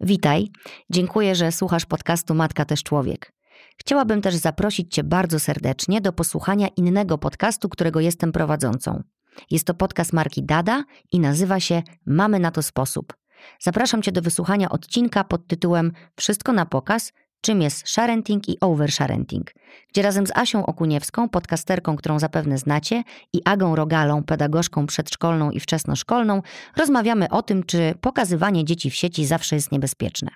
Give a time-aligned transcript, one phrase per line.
[0.00, 0.48] Witaj,
[0.90, 3.32] dziękuję, że słuchasz podcastu Matka też Człowiek.
[3.76, 9.02] Chciałabym też zaprosić Cię bardzo serdecznie do posłuchania innego podcastu, którego jestem prowadzącą.
[9.50, 13.16] Jest to podcast marki Dada i nazywa się Mamy na to sposób.
[13.60, 19.54] Zapraszam Cię do wysłuchania odcinka pod tytułem Wszystko na pokaz czym jest sharenting i oversharenting,
[19.88, 23.02] gdzie razem z Asią Okuniewską, podcasterką, którą zapewne znacie,
[23.32, 26.42] i Agą Rogalą, pedagogzką przedszkolną i wczesnoszkolną,
[26.76, 30.30] rozmawiamy o tym, czy pokazywanie dzieci w sieci zawsze jest niebezpieczne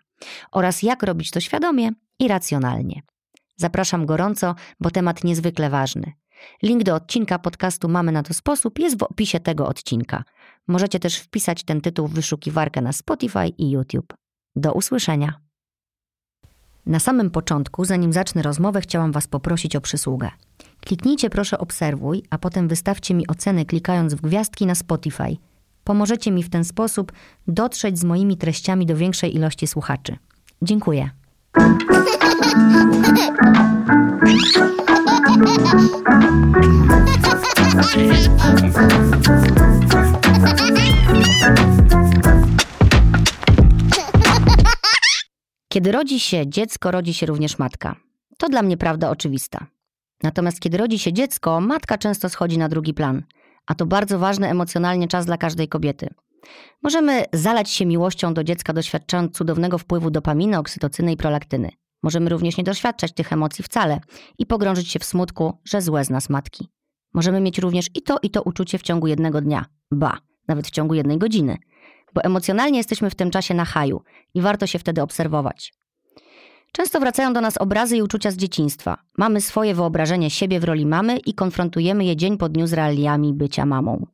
[0.52, 3.02] oraz jak robić to świadomie i racjonalnie.
[3.56, 6.12] Zapraszam gorąco, bo temat niezwykle ważny.
[6.62, 10.24] Link do odcinka podcastu Mamy na to sposób jest w opisie tego odcinka.
[10.68, 14.14] Możecie też wpisać ten tytuł w wyszukiwarkę na Spotify i YouTube.
[14.56, 15.40] Do usłyszenia.
[16.86, 20.30] Na samym początku, zanim zacznę rozmowę, chciałam Was poprosić o przysługę.
[20.80, 25.36] Kliknijcie proszę obserwuj, a potem wystawcie mi oceny klikając w gwiazdki na Spotify.
[25.84, 27.12] Pomożecie mi w ten sposób
[27.48, 30.16] dotrzeć z moimi treściami do większej ilości słuchaczy.
[30.62, 31.10] Dziękuję.
[45.72, 47.96] Kiedy rodzi się dziecko, rodzi się również matka.
[48.38, 49.66] To dla mnie prawda oczywista.
[50.22, 53.22] Natomiast kiedy rodzi się dziecko, matka często schodzi na drugi plan,
[53.66, 56.08] a to bardzo ważny emocjonalnie czas dla każdej kobiety.
[56.82, 61.70] Możemy zalać się miłością do dziecka, doświadczając cudownego wpływu dopaminy, oksytocyny i prolaktyny.
[62.02, 64.00] Możemy również nie doświadczać tych emocji wcale
[64.38, 66.68] i pogrążyć się w smutku, że złe z nas matki.
[67.14, 69.64] Możemy mieć również i to, i to uczucie w ciągu jednego dnia.
[69.90, 71.58] Ba, nawet w ciągu jednej godziny–
[72.14, 74.02] bo emocjonalnie jesteśmy w tym czasie na haju
[74.34, 75.72] i warto się wtedy obserwować.
[76.72, 78.98] Często wracają do nas obrazy i uczucia z dzieciństwa.
[79.18, 83.34] Mamy swoje wyobrażenie siebie w roli mamy i konfrontujemy je dzień po dniu z realiami
[83.34, 84.06] bycia mamą.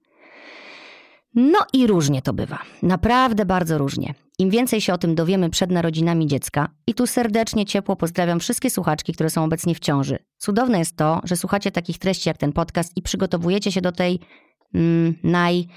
[1.35, 2.59] No i różnie to bywa.
[2.83, 4.15] Naprawdę bardzo różnie.
[4.39, 8.71] Im więcej się o tym dowiemy przed narodzinami dziecka, i tu serdecznie, ciepło pozdrawiam wszystkie
[8.71, 10.19] słuchaczki, które są obecnie w ciąży.
[10.37, 14.21] Cudowne jest to, że słuchacie takich treści jak ten podcast i przygotowujecie się do tej
[14.75, 15.69] mm, naj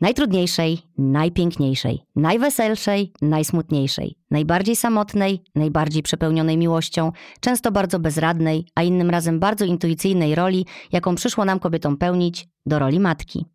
[0.00, 9.40] Najtrudniejszej, najpiękniejszej, najweselszej, najsmutniejszej, najbardziej samotnej, najbardziej przepełnionej miłością, często bardzo bezradnej, a innym razem
[9.40, 13.46] bardzo intuicyjnej roli, jaką przyszło nam kobietom pełnić, do roli matki.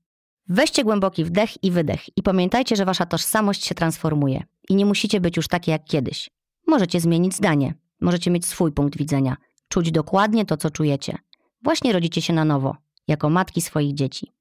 [0.48, 5.22] Weźcie głęboki wdech i wydech i pamiętajcie, że wasza tożsamość się transformuje i nie musicie
[5.22, 6.30] być już takie jak kiedyś.
[6.68, 9.38] Możecie zmienić zdanie, możecie mieć swój punkt widzenia,
[9.68, 11.18] czuć dokładnie to, co czujecie.
[11.64, 12.76] Właśnie rodzicie się na nowo,
[13.08, 14.32] jako matki swoich dzieci.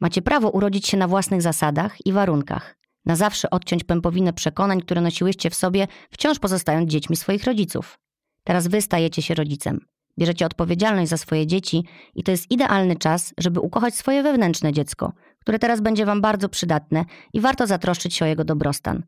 [0.00, 2.76] Macie prawo urodzić się na własnych zasadach i warunkach.
[3.06, 7.98] Na zawsze odciąć pępowinę przekonań, które nosiłyście w sobie, wciąż pozostając dziećmi swoich rodziców.
[8.44, 9.80] Teraz wy stajecie się rodzicem.
[10.18, 11.84] Bierzecie odpowiedzialność za swoje dzieci
[12.14, 16.48] i to jest idealny czas, żeby ukochać swoje wewnętrzne dziecko, które teraz będzie wam bardzo
[16.48, 19.02] przydatne i warto zatroszczyć się o jego dobrostan.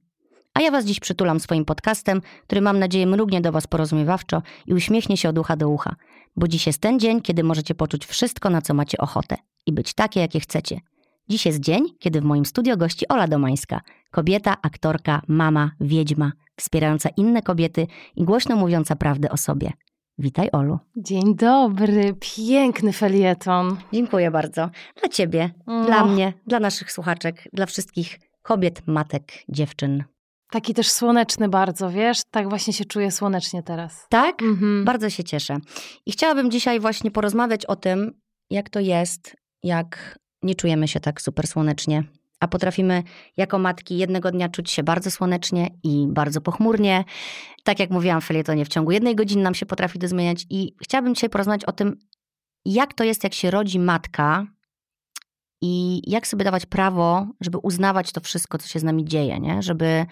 [0.55, 4.75] A ja was dziś przytulam swoim podcastem, który mam nadzieję mrugnie do was porozumiewawczo i
[4.75, 5.97] uśmiechnie się od ucha do ucha,
[6.37, 9.37] bo dziś jest ten dzień, kiedy możecie poczuć wszystko, na co macie ochotę
[9.67, 10.81] i być takie, jakie chcecie.
[11.29, 17.09] Dziś jest dzień, kiedy w moim studio gości Ola Domańska, kobieta, aktorka, mama, wiedźma, wspierająca
[17.17, 19.73] inne kobiety i głośno mówiąca prawdę o sobie.
[20.19, 20.79] Witaj, Olu.
[20.97, 23.77] Dzień dobry, piękny felieton.
[23.93, 24.71] Dziękuję bardzo.
[25.01, 25.51] Dla ciebie,
[25.87, 30.05] dla mnie, dla naszych słuchaczek, dla wszystkich kobiet, matek, dziewczyn.
[30.51, 32.21] Taki też słoneczny bardzo, wiesz?
[32.31, 34.07] Tak właśnie się czuję słonecznie teraz.
[34.09, 34.43] Tak?
[34.43, 34.85] Mhm.
[34.85, 35.59] Bardzo się cieszę.
[36.07, 41.21] I chciałabym dzisiaj właśnie porozmawiać o tym, jak to jest jak nie czujemy się tak
[41.21, 42.05] super słonecznie,
[42.41, 43.03] a potrafimy
[43.37, 47.05] jako matki jednego dnia czuć się bardzo słonecznie i bardzo pochmurnie.
[47.65, 50.75] Tak jak mówiłam w felietonie, w ciągu jednej godziny nam się potrafi to zmieniać i
[50.83, 51.99] chciałabym dzisiaj porozmawiać o tym,
[52.65, 54.47] jak to jest, jak się rodzi matka
[55.61, 59.63] i jak sobie dawać prawo, żeby uznawać to wszystko, co się z nami dzieje, nie?
[59.63, 60.07] Żeby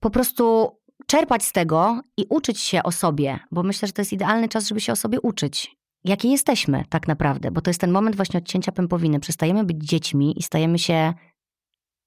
[0.00, 4.12] po prostu czerpać z tego i uczyć się o sobie, bo myślę, że to jest
[4.12, 5.76] idealny czas, żeby się o sobie uczyć
[6.08, 9.20] jakie jesteśmy tak naprawdę, bo to jest ten moment właśnie odcięcia pępowiny.
[9.20, 11.14] Przestajemy być dziećmi i stajemy się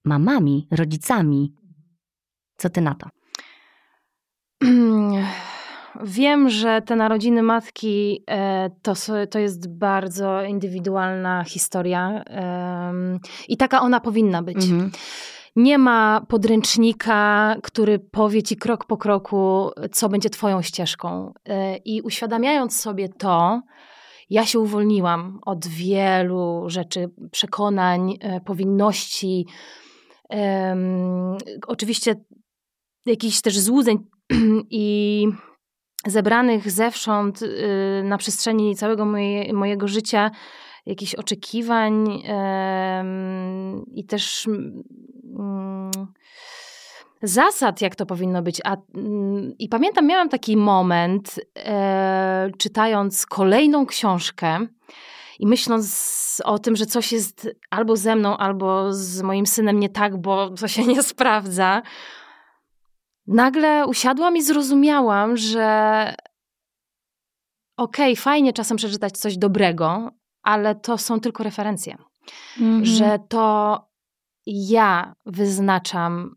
[0.06, 1.54] mamami, rodzicami.
[2.58, 3.10] Co ty na to?
[6.04, 8.94] Wiem, że te narodziny matki e, to,
[9.30, 12.24] to jest bardzo indywidualna historia
[13.48, 14.58] i taka ona powinna być.
[14.58, 14.92] Mhm.
[15.56, 21.34] Nie ma podręcznika, który powie ci krok po kroku, co będzie Twoją ścieżką.
[21.46, 23.62] E, I uświadamiając sobie to,
[24.30, 29.48] ja się uwolniłam od wielu rzeczy, przekonań, e, powinności,
[30.30, 31.38] um,
[31.68, 32.16] oczywiście
[33.06, 33.98] jakichś też złudzeń
[34.70, 35.28] i
[36.06, 40.32] zebranych zewsząd y, na przestrzeni całego moje, mojego życia
[40.86, 42.24] jakichś oczekiwań
[43.92, 44.84] i też mm,
[47.22, 48.62] zasad, jak to powinno być.
[48.64, 54.60] A, mm, I pamiętam, miałam taki moment, e, czytając kolejną książkę
[55.40, 59.90] i myśląc o tym, że coś jest albo ze mną, albo z moim synem nie
[59.90, 61.82] tak, bo to się nie sprawdza,
[63.28, 66.14] nagle usiadłam i zrozumiałam, że
[67.78, 70.12] okej, okay, fajnie czasem przeczytać coś dobrego,
[70.44, 71.98] ale to są tylko referencje.
[72.60, 72.86] Mm -hmm.
[72.86, 73.78] Że to
[74.46, 76.36] ja wyznaczam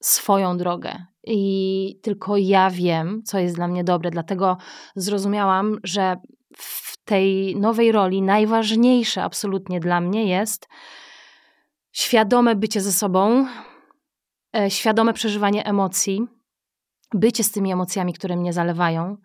[0.00, 4.10] swoją drogę i tylko ja wiem, co jest dla mnie dobre.
[4.10, 4.56] Dlatego
[4.96, 6.16] zrozumiałam, że
[6.56, 10.68] w tej nowej roli najważniejsze absolutnie dla mnie jest
[11.92, 13.46] świadome bycie ze sobą,
[14.56, 16.26] e, świadome przeżywanie emocji,
[17.14, 19.16] bycie z tymi emocjami, które mnie zalewają,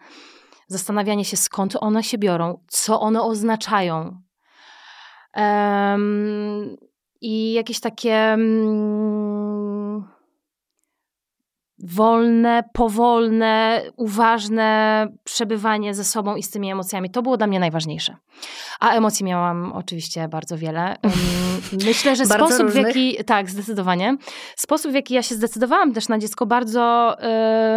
[0.67, 4.21] zastanawianie się, skąd one się biorą, co one oznaczają.
[5.35, 6.77] Um,
[7.21, 8.35] I jakieś takie.
[8.37, 9.52] Um,
[11.83, 17.09] wolne, powolne, uważne przebywanie ze sobą i z tymi emocjami.
[17.09, 18.15] To było dla mnie najważniejsze.
[18.79, 20.95] A emocji miałam oczywiście bardzo wiele.
[21.85, 22.83] Myślę, że sposób różnych.
[22.83, 24.17] w jaki, tak, zdecydowanie.
[24.55, 27.15] Sposób w jaki ja się zdecydowałam też na dziecko bardzo...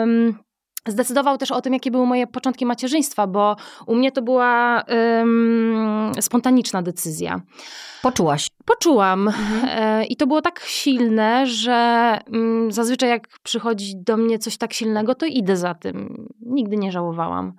[0.00, 0.45] Um,
[0.88, 3.56] zdecydował też o tym, jakie były moje początki macierzyństwa, bo
[3.86, 7.40] u mnie to była um, spontaniczna decyzja.
[8.02, 8.48] Poczułaś?
[8.64, 9.28] Poczułam.
[9.28, 9.68] Mhm.
[9.70, 14.72] E, I to było tak silne, że um, zazwyczaj jak przychodzi do mnie coś tak
[14.72, 16.28] silnego, to idę za tym.
[16.40, 17.52] Nigdy nie żałowałam.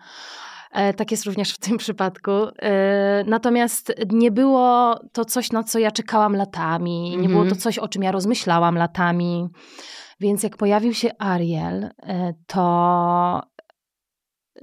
[0.71, 2.31] E, tak jest również w tym przypadku.
[2.31, 7.09] E, natomiast nie było to coś, na co ja czekałam latami.
[7.09, 7.31] Nie mhm.
[7.31, 9.47] było to coś, o czym ja rozmyślałam latami.
[10.19, 13.41] Więc jak pojawił się Ariel, e, to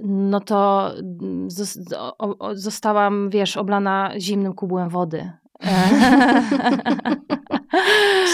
[0.02, 0.90] no to
[2.52, 5.32] zostałam, wiesz, oblana zimnym kubłem wody.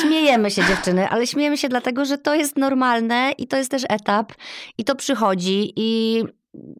[0.02, 3.82] śmiejemy się dziewczyny, ale śmiejemy się dlatego, że to jest normalne i to jest też
[3.88, 4.32] etap
[4.78, 6.22] i to przychodzi i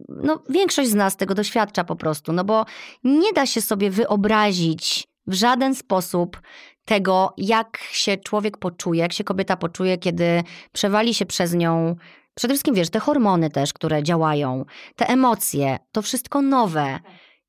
[0.09, 2.65] no, większość z nas tego doświadcza po prostu, no bo
[3.05, 6.41] nie da się sobie wyobrazić w żaden sposób
[6.85, 10.43] tego, jak się człowiek poczuje, jak się kobieta poczuje, kiedy
[10.73, 11.97] przewali się przez nią
[12.35, 14.65] Przede wszystkim wiesz, te hormony też, które działają,
[14.97, 16.99] te emocje, to wszystko nowe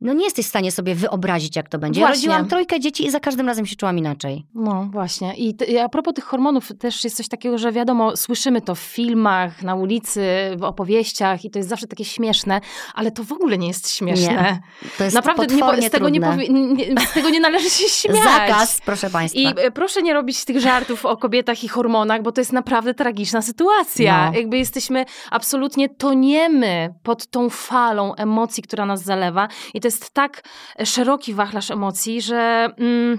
[0.01, 1.99] no nie jesteś w stanie sobie wyobrazić, jak to będzie.
[2.01, 2.27] Właśnie.
[2.27, 4.45] Ja rodziłam trójkę dzieci i za każdym razem się czułam inaczej.
[4.55, 5.33] No właśnie.
[5.35, 8.79] I, t- a propos tych hormonów, też jest coś takiego, że wiadomo, słyszymy to w
[8.79, 10.21] filmach, na ulicy,
[10.57, 12.61] w opowieściach i to jest zawsze takie śmieszne,
[12.95, 14.31] ale to w ogóle nie jest śmieszne.
[14.31, 14.61] Nie.
[14.97, 18.23] To jest Naprawdę nie, z, tego nie, nie, z tego nie należy się śmiać.
[18.23, 19.39] Zakaz, proszę Państwa.
[19.39, 22.93] I e, proszę nie robić tych żartów o kobietach i hormonach, bo to jest naprawdę
[22.93, 24.31] tragiczna sytuacja.
[24.31, 24.37] No.
[24.37, 30.43] Jakby jesteśmy absolutnie toniemy pod tą falą emocji, która nas zalewa i to jest tak
[30.85, 33.17] szeroki wachlarz emocji, że mm,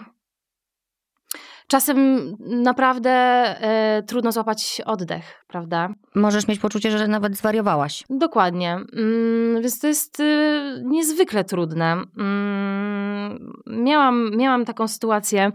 [1.67, 5.89] czasem naprawdę e, trudno złapać oddech, prawda?
[6.15, 8.05] Możesz mieć poczucie, że nawet zwariowałaś.
[8.11, 8.73] Dokładnie.
[8.73, 12.03] Mm, więc to jest y, niezwykle trudne.
[12.19, 15.53] Mm, miałam, miałam taką sytuację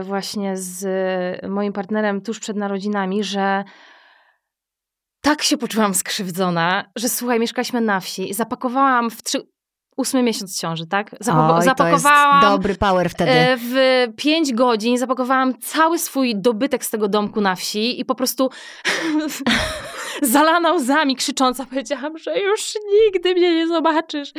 [0.00, 0.86] y, właśnie z
[1.48, 3.64] moim partnerem tuż przed narodzinami, że
[5.20, 9.40] tak się poczułam skrzywdzona, że słuchaj, mieszkaliśmy na wsi i zapakowałam w trzy,
[9.96, 11.10] ósmy miesiąc ciąży, tak?
[11.20, 12.40] Zapako- Oj, zapakowałam.
[12.42, 13.30] dobry power wtedy.
[13.30, 13.74] E, w
[14.16, 18.50] pięć godzin zapakowałam cały swój dobytek z tego domku na wsi i po prostu
[20.22, 22.72] zalana łzami, krzycząca, powiedziałam, że już
[23.04, 24.32] nigdy mnie nie zobaczysz.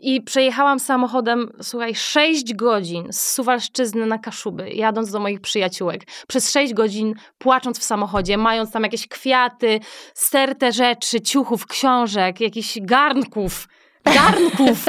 [0.00, 6.02] I przejechałam samochodem, słuchaj, sześć godzin z Suwalszczyzny na Kaszuby, jadąc do moich przyjaciółek.
[6.28, 9.80] Przez sześć godzin płacząc w samochodzie, mając tam jakieś kwiaty,
[10.14, 13.68] sterte rzeczy, ciuchów, książek, jakichś garnków
[14.14, 14.86] garnków.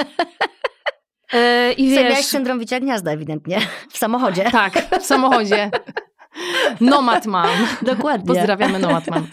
[1.34, 2.10] Yy, I wiesz...
[2.10, 3.60] Miałeś syndrom wicia gniazda ewidentnie.
[3.92, 4.52] W samochodzie.
[4.52, 5.72] Tak, w samochodzie.
[6.82, 7.50] Nomad mam.
[7.82, 8.36] Dokładnie.
[8.36, 9.28] Pozdrawiamy Nomad mam.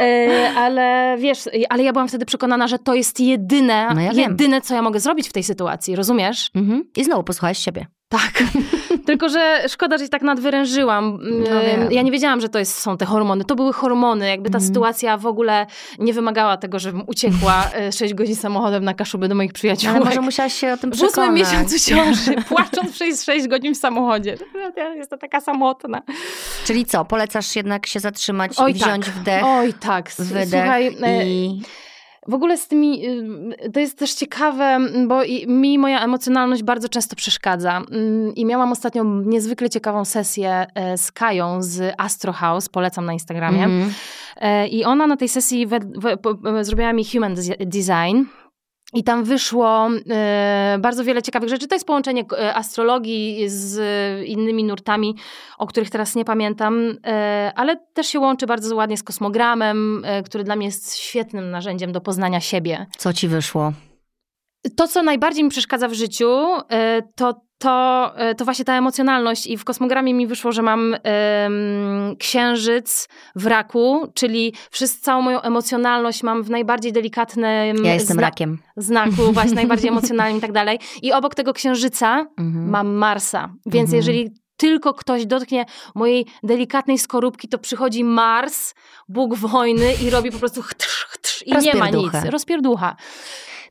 [0.00, 4.60] Yy, ale wiesz, ale ja byłam wtedy przekonana, że to jest jedyne, no ja jedyne,
[4.60, 6.50] co ja mogę zrobić w tej sytuacji, rozumiesz?
[6.54, 6.84] Mhm.
[6.96, 7.86] I znowu posłuchałaś siebie.
[8.08, 8.42] Tak.
[9.06, 11.18] Tylko, że szkoda, że się tak nadwyrężyłam.
[11.22, 13.44] No ja nie wiedziałam, że to jest, są te hormony.
[13.44, 14.28] To były hormony.
[14.28, 14.68] Jakby ta mm.
[14.68, 15.66] sytuacja w ogóle
[15.98, 19.90] nie wymagała tego, żebym uciekła 6 e, godzin samochodem na Kaszuby do moich przyjaciół.
[19.90, 21.14] Ale może musiałaś się o tym przekonać.
[21.14, 24.36] W ósmym miesiącu ciąży, płacąc przez 6 godzin w samochodzie.
[24.96, 26.02] Jest to taka samotna.
[26.64, 27.04] Czyli co?
[27.04, 29.14] Polecasz jednak się zatrzymać Oj, i wziąć tak.
[29.14, 29.44] wdech?
[29.44, 30.10] Oj tak.
[30.18, 31.62] Wydech Słuchaj, e, i...
[32.28, 33.06] W ogóle z tymi,
[33.66, 37.82] y, to jest też ciekawe, bo mi moja emocjonalność bardzo często przeszkadza.
[37.90, 43.12] Mm, I miałam ostatnio niezwykle ciekawą sesję e, z Kają z Astro House, polecam na
[43.12, 43.64] Instagramie.
[43.64, 43.90] Mm.
[44.70, 45.80] I ona na tej sesji we,
[46.40, 48.24] we, zrobiła mi human design.
[48.92, 51.68] I tam wyszło e, bardzo wiele ciekawych rzeczy.
[51.68, 53.78] To jest połączenie e, astrologii z
[54.26, 55.16] innymi nurtami,
[55.58, 60.22] o których teraz nie pamiętam, e, ale też się łączy bardzo ładnie z kosmogramem, e,
[60.22, 62.86] który dla mnie jest świetnym narzędziem do poznania siebie.
[62.98, 63.72] Co ci wyszło?
[64.76, 66.28] To, co najbardziej mi przeszkadza w życiu,
[66.70, 70.90] e, to to, e, to właśnie ta emocjonalność i w kosmogramie mi wyszło, że mam
[70.90, 78.14] um, księżyc w raku, czyli wszyscy, całą moją emocjonalność mam w najbardziej delikatnym ja jestem
[78.14, 78.58] zna rakiem.
[78.76, 80.78] znaku, właśnie najbardziej emocjonalnym i tak dalej.
[81.02, 82.70] I obok tego księżyca mhm.
[82.70, 83.96] mam Marsa, więc mhm.
[83.96, 88.74] jeżeli tylko ktoś dotknie mojej delikatnej skorupki, to przychodzi Mars,
[89.08, 92.12] Bóg wojny i robi po prostu chtr, chtr, i nie ma nic.
[92.30, 92.96] Rozpierducha.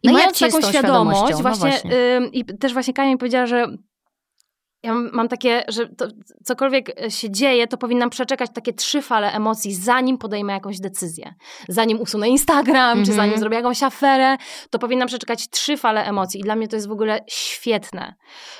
[0.04, 1.92] I no mając taką świadomość, no właśnie, właśnie.
[1.92, 3.68] Yy, i też właśnie Kaja mi powiedziała, że
[4.86, 6.08] ja mam takie, że to,
[6.44, 11.34] cokolwiek się dzieje, to powinnam przeczekać takie trzy fale emocji, zanim podejmę jakąś decyzję.
[11.70, 13.08] Zanim usunę Instagram, mm -hmm.
[13.08, 13.40] czy zanim mhm.
[13.40, 14.38] zrobię jakąś aferę,
[14.70, 16.40] to powinnam przeczekać trzy fale emocji.
[16.40, 18.16] I dla mnie to jest w ogóle świetne.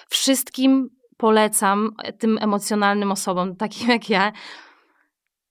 [0.10, 1.90] Wszystkim polecam
[2.20, 4.32] tym emocjonalnym osobom, takim jak ja,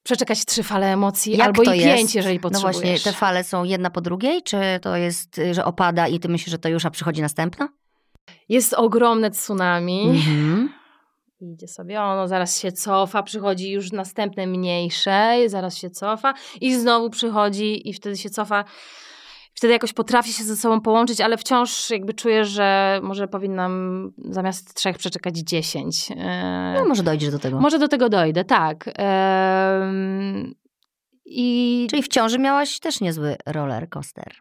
[0.04, 1.82] przeczekać trzy fale emocji, Jak albo i jest?
[1.82, 2.76] pięć, jeżeli potrzebujesz.
[2.76, 6.28] No właśnie, te fale są jedna po drugiej, czy to jest, że opada i ty
[6.28, 7.68] myślisz, że to już, a przychodzi następna?
[8.48, 10.02] Jest ogromne tsunami.
[10.02, 10.72] Mhm.
[11.40, 17.10] Idzie sobie, ono zaraz się cofa, przychodzi już następne mniejsze, zaraz się cofa i znowu
[17.10, 18.64] przychodzi i wtedy się cofa
[19.54, 24.74] wtedy jakoś potrafię się ze sobą połączyć, ale wciąż jakby czuję, że może powinnam zamiast
[24.74, 26.10] trzech przeczekać dziesięć.
[26.16, 27.60] E, no może dojdziesz do tego.
[27.60, 28.90] Może do tego dojdę, tak.
[31.26, 31.86] I...
[31.90, 34.32] Czyli w ciąży miałaś też niezły roller coaster.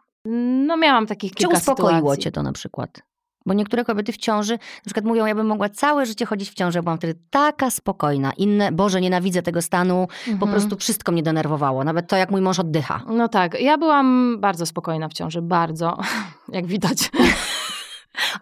[0.66, 2.22] No miałam takich Czy kilka uspokoiło sytuacji.
[2.22, 3.02] cię to na przykład?
[3.46, 6.54] Bo niektóre kobiety w ciąży na przykład mówią, ja bym mogła całe życie chodzić w
[6.54, 8.32] ciąży, byłam wtedy taka spokojna.
[8.32, 10.38] Inne, Boże, nienawidzę tego stanu, mhm.
[10.38, 11.84] po prostu wszystko mnie denerwowało.
[11.84, 13.02] Nawet to, jak mój mąż oddycha.
[13.08, 15.98] No tak, ja byłam bardzo spokojna w ciąży, bardzo,
[16.48, 17.10] jak widać.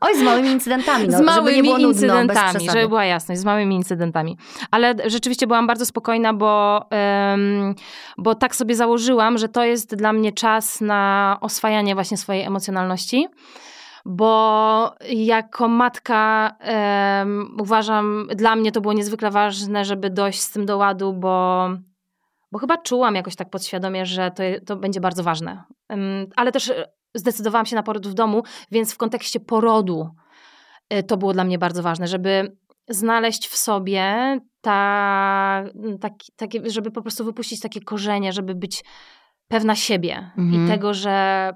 [0.00, 1.08] Oj, z małymi incydentami.
[1.08, 4.36] No, z małymi żeby nudno, incydentami, żeby była jasność, z małymi incydentami.
[4.70, 6.84] Ale rzeczywiście byłam bardzo spokojna, bo,
[7.30, 7.74] um,
[8.18, 13.28] bo tak sobie założyłam, że to jest dla mnie czas na oswajanie właśnie swojej emocjonalności
[14.04, 16.52] bo jako matka
[17.20, 21.68] um, uważam, dla mnie to było niezwykle ważne, żeby dojść z tym do ładu, bo,
[22.52, 25.64] bo chyba czułam jakoś tak podświadomie, że to, to będzie bardzo ważne.
[25.88, 26.72] Um, ale też
[27.14, 30.10] zdecydowałam się na poród w domu, więc w kontekście porodu
[30.94, 32.56] y, to było dla mnie bardzo ważne, żeby
[32.88, 35.64] znaleźć w sobie ta,
[36.36, 38.84] takie, żeby po prostu wypuścić takie korzenie, żeby być
[39.48, 40.66] pewna siebie mhm.
[40.66, 41.52] i tego, że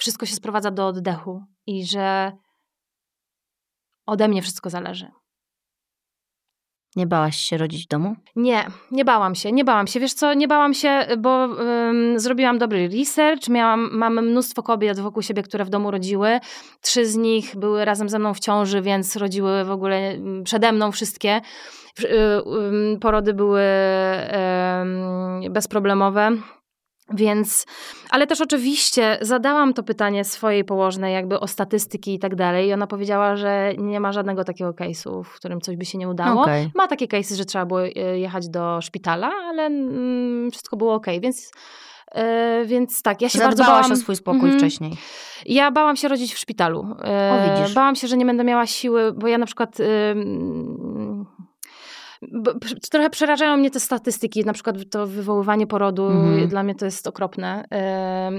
[0.00, 2.32] wszystko się sprowadza do oddechu i że
[4.06, 5.10] ode mnie wszystko zależy.
[6.96, 8.16] Nie bałaś się rodzić w domu?
[8.36, 10.00] Nie, nie bałam się, nie bałam się.
[10.00, 15.22] Wiesz co, nie bałam się, bo um, zrobiłam dobry research, miałam, mam mnóstwo kobiet wokół
[15.22, 16.40] siebie, które w domu rodziły.
[16.80, 20.92] Trzy z nich były razem ze mną w ciąży, więc rodziły w ogóle przede mną
[20.92, 21.40] wszystkie.
[22.00, 23.62] Y, porody były
[25.50, 26.30] bezproblemowe.
[27.14, 27.66] Więc,
[28.10, 32.68] ale też oczywiście zadałam to pytanie swojej położnej, jakby o statystyki i tak dalej.
[32.68, 36.08] I ona powiedziała, że nie ma żadnego takiego case'u, w którym coś by się nie
[36.08, 36.42] udało.
[36.42, 36.70] Okay.
[36.74, 41.06] Ma takie case'y, że trzeba było e, jechać do szpitala, ale mm, wszystko było ok.
[41.20, 41.50] Więc,
[42.14, 42.22] yy,
[42.66, 43.92] więc tak, ja się Zadbałaś bardzo bałam.
[43.92, 44.96] o swój spokój mm, wcześniej.
[45.46, 46.86] Ja bałam się rodzić w szpitalu.
[46.88, 47.74] Yy, o, widzisz.
[47.74, 49.78] Bałam się, że nie będę miała siły, bo ja na przykład.
[49.78, 49.86] Yy,
[52.90, 56.48] trochę przerażają mnie te statystyki, na przykład to wywoływanie porodu, mhm.
[56.48, 57.64] dla mnie to jest okropne.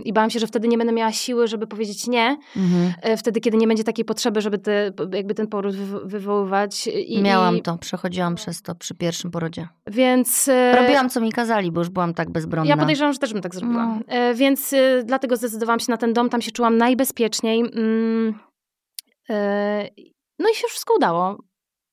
[0.06, 2.94] I bałam się, że wtedy nie będę miała siły, żeby powiedzieć nie, mhm.
[3.02, 6.88] E, wtedy, kiedy nie będzie takiej potrzeby, żeby te, jakby ten poród wywoływać.
[6.88, 9.68] I, Miałam to, przechodziłam przez to przy pierwszym porodzie.
[9.88, 10.48] Więc...
[10.48, 12.70] E, Robiłam, co mi kazali, bo już byłam tak bezbronna.
[12.70, 13.86] Ja podejrzewam, że też bym tak zrobiła.
[13.86, 14.00] No.
[14.08, 17.60] E, więc dlatego zdecydowałam się na ten dom, tam się czułam najbezpieczniej.
[17.60, 18.34] Mm,
[20.40, 21.51] no i się wszystko udało.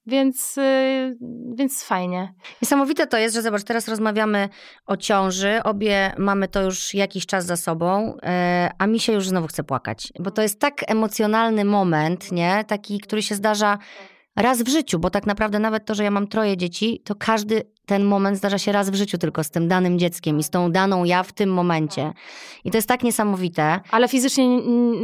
[0.08, 1.16] Więc, yy,
[1.54, 2.34] więc fajnie.
[2.62, 4.48] Niesamowite to jest, że zobacz, teraz rozmawiamy
[4.86, 9.28] o ciąży, obie mamy to już jakiś czas za sobą, yy, a mi się już
[9.28, 12.64] znowu chce płakać, bo to jest tak emocjonalny moment, nie?
[12.66, 13.78] Taki, który się zdarza
[14.36, 17.62] raz w życiu, bo tak naprawdę nawet to, że ja mam troje dzieci, to każdy
[17.88, 20.72] ten moment zdarza się raz w życiu tylko z tym danym dzieckiem i z tą
[20.72, 22.12] daną ja w tym momencie.
[22.64, 23.80] I to jest tak niesamowite.
[23.90, 24.44] Ale fizycznie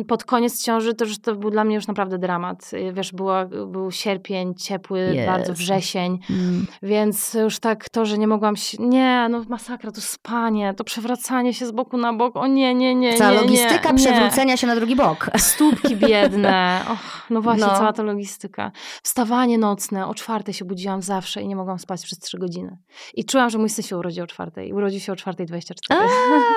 [0.09, 2.71] pod koniec ciąży to już to był dla mnie już naprawdę dramat.
[2.93, 5.27] Wiesz, była, był sierpień, ciepły, yes.
[5.27, 6.67] bardzo wrzesień, mm.
[6.83, 8.83] więc już tak to, że nie mogłam się...
[8.83, 12.37] Nie, no masakra, to spanie, to przewracanie się z boku na bok.
[12.37, 15.31] O nie, nie, nie, Cała nie, logistyka nie, przewrócenia się na drugi bok.
[15.37, 16.81] Stópki biedne.
[16.93, 17.79] Och, no właśnie, no.
[17.79, 18.73] cała ta logistyka.
[19.03, 22.74] Wstawanie nocne, o czwartej się budziłam zawsze i nie mogłam spać przez trzy godziny.
[23.15, 24.73] I czułam, że mój syn się urodził o czwartej.
[24.73, 26.01] Urodził się o czwartej 24.
[26.01, 26.09] A,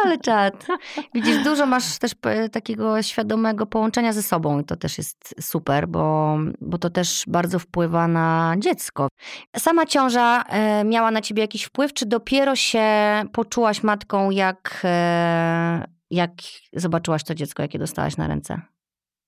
[0.06, 0.68] ale czad.
[1.14, 2.12] Widzisz, dużo masz też
[2.52, 7.60] takiego świadomego połączenia ze sobą i to też jest super, bo, bo to też bardzo
[7.60, 9.08] wpływa na dziecko.
[9.58, 12.84] Sama ciąża e, miała na ciebie jakiś wpływ, czy dopiero się
[13.34, 16.32] poczułaś matką, jak, e, jak
[16.74, 18.62] zobaczyłaś to dziecko, jakie dostałaś na ręce?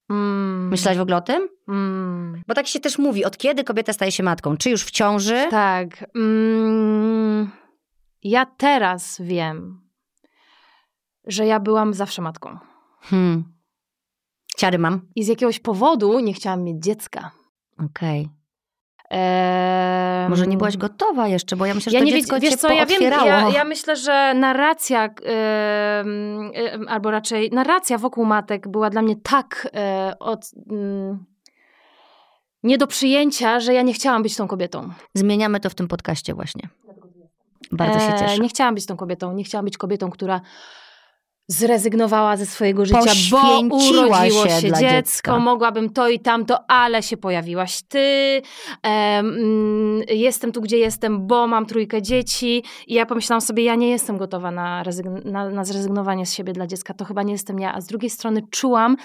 [0.09, 0.67] Mm.
[0.67, 1.49] Myślałaś w ogóle o tym?
[1.67, 2.43] Mm.
[2.47, 4.57] Bo tak się też mówi, od kiedy kobieta staje się matką?
[4.57, 5.47] Czy już w ciąży?
[5.51, 6.05] Tak.
[6.15, 7.49] Mm.
[8.23, 9.81] Ja teraz wiem,
[11.27, 12.57] że ja byłam zawsze matką.
[13.01, 13.43] Hmm.
[14.57, 15.01] Ciary mam.
[15.15, 17.31] I z jakiegoś powodu nie chciałam mieć dziecka.
[17.77, 18.21] Okej.
[18.21, 18.38] Okay.
[20.29, 22.71] Może nie byłaś gotowa jeszcze, bo ja myślę, że ja to nie dziecko wiesz, co,
[22.73, 25.31] ja wiem, ja, ja, myślę, że narracja, yy,
[26.61, 31.25] yy, albo raczej narracja wokół matek była dla mnie tak yy, od, mm,
[32.63, 34.89] nie do przyjęcia, że ja nie chciałam być tą kobietą.
[35.13, 36.69] Zmieniamy to w tym podcaście właśnie.
[37.71, 38.39] Bardzo się cieszę.
[38.41, 40.41] Nie chciałam być tą kobietą, nie chciałam być kobietą, która
[41.49, 42.99] zrezygnowała ze swojego życia,
[43.31, 45.39] bo urodziło się, się dziecko, dziecka.
[45.39, 48.41] mogłabym to i tamto, ale się pojawiłaś ty,
[48.83, 52.63] um, jestem tu, gdzie jestem, bo mam trójkę dzieci.
[52.87, 54.83] I ja pomyślałam sobie, ja nie jestem gotowa na,
[55.25, 58.09] na, na zrezygnowanie z siebie dla dziecka, to chyba nie jestem ja, a z drugiej
[58.09, 58.97] strony czułam,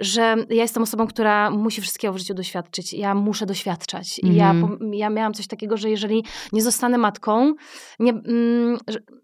[0.00, 4.18] że ja jestem osobą, która musi wszystkiego w życiu doświadczyć, ja muszę doświadczać.
[4.18, 4.94] I ja, mhm.
[4.94, 7.54] ja miałam coś takiego, że jeżeli nie zostanę matką,
[8.00, 8.78] nie, mm,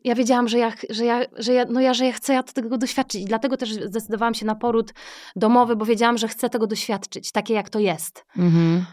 [0.05, 2.68] ja wiedziałam, że ja, że ja, że ja, no ja, że ja chcę ja tego
[2.69, 3.23] tego doświadczyć.
[3.23, 4.95] I dlatego też zdecydowałam się na poród
[5.37, 8.25] domowy, bo wiedziałam, że chcę tego doświadczyć, takie jak to jest.
[8.37, 8.85] Mhm.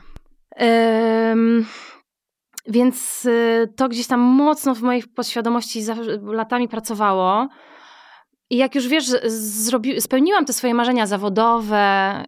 [0.59, 1.65] Um,
[2.67, 5.83] więc y, to gdzieś tam mocno w mojej podświadomości
[6.21, 7.47] latami pracowało.
[8.55, 12.23] I jak już wiesz, zrobi, spełniłam te swoje marzenia zawodowe,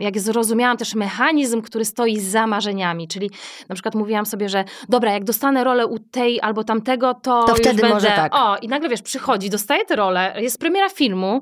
[0.00, 3.30] jak zrozumiałam też mechanizm, który stoi za marzeniami, czyli
[3.68, 7.54] na przykład mówiłam sobie, że dobra, jak dostanę rolę u tej albo tamtego, to, to
[7.54, 7.94] wtedy będę...
[7.94, 8.34] może tak.
[8.34, 11.40] O, i nagle wiesz, przychodzi, dostaje tę rolę, jest premiera filmu,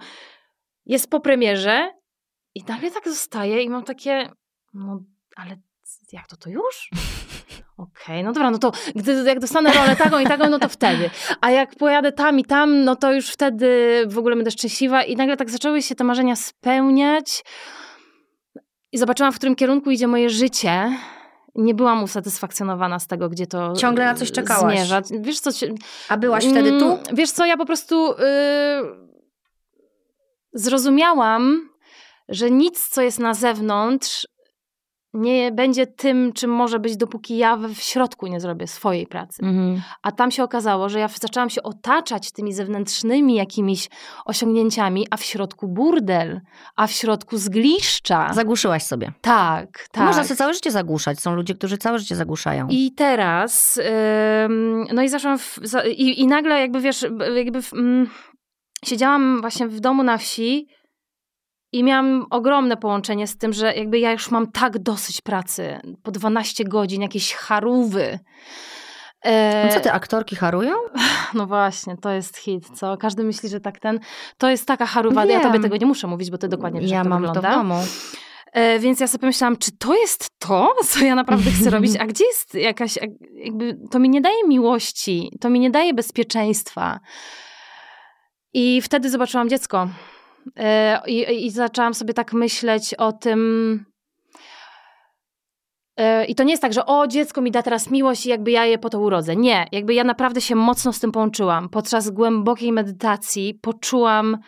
[0.87, 1.92] jest po premierze
[2.54, 4.30] i nagle tak zostaje i mam takie,
[4.75, 5.00] no
[5.37, 5.56] ale
[6.12, 6.90] jak to to już?
[7.77, 10.69] Okej, okay, no dobra, no to gdy jak dostanę rolę taką i taką, no to
[10.69, 11.11] wtedy.
[11.41, 15.03] A jak pojadę tam i tam, no to już wtedy w ogóle będę szczęśliwa.
[15.03, 17.45] I nagle tak zaczęły się te marzenia spełniać.
[18.92, 20.99] I zobaczyłam, w którym kierunku idzie moje życie.
[21.55, 24.75] Nie byłam usatysfakcjonowana z tego, gdzie to Ciągle na coś czekałaś.
[24.75, 25.03] zmierza.
[25.21, 25.51] Wiesz co...
[26.09, 26.85] A byłaś wtedy tu?
[26.85, 28.14] Mm, wiesz co, ja po prostu...
[28.19, 29.07] Yy,
[30.53, 31.69] zrozumiałam,
[32.29, 34.27] że nic, co jest na zewnątrz,
[35.16, 39.42] nie będzie tym, czym może być, dopóki ja w środku nie zrobię swojej pracy.
[39.42, 39.83] Mhm.
[40.02, 43.88] A tam się okazało, że ja zaczęłam się otaczać tymi zewnętrznymi jakimiś
[44.24, 46.40] osiągnięciami, a w środku burdel,
[46.76, 48.33] a w środku zgliszcza.
[48.33, 49.12] Zagłuszyłaś sobie.
[49.20, 50.05] Tak, tak.
[50.05, 51.20] Można sobie całe życie zagłuszać.
[51.20, 52.68] Są ludzie, którzy całe życie zagłuszają.
[52.70, 53.81] I teraz,
[54.92, 55.59] no i zaczęłam, w,
[55.90, 58.09] i, i, nagle jakby wiesz, jakby w, mm,
[58.85, 60.68] siedziałam właśnie w domu na wsi
[61.77, 65.81] i miałam ogromne połączenie z tym, że jakby ja już mam tak dosyć pracy.
[66.03, 68.19] Po 12 godzin, jakieś charówy.
[69.25, 69.69] E...
[69.75, 70.75] Co te aktorki harują?
[71.35, 72.97] No właśnie, to jest hit, co?
[72.97, 74.01] Każdy myśli, że tak ten...
[74.39, 75.31] To jest taka charuwa, Wiem.
[75.31, 77.41] ja tobie tego nie muszę mówić, bo ty dokładnie wiesz, ja jak to mam wygląda.
[77.41, 77.75] to w domu.
[78.53, 82.07] E, więc ja sobie pomyślałam, czy to jest to, co ja naprawdę chcę robić, a
[82.07, 82.99] gdzie jest jakaś,
[83.35, 87.01] jakby, to mi nie daje miłości, to mi nie daje bezpieczeństwa.
[88.53, 89.89] I wtedy zobaczyłam dziecko.
[90.56, 93.85] E, I, I zaczęłam sobie tak myśleć o tym.
[95.96, 98.50] E, I to nie jest tak, że o, dziecko mi da teraz miłość i jakby
[98.50, 99.37] ja je po to urodzę.
[99.37, 101.68] Nie, jakby ja naprawdę się mocno z tym połączyłam.
[101.68, 104.38] Podczas głębokiej medytacji poczułam,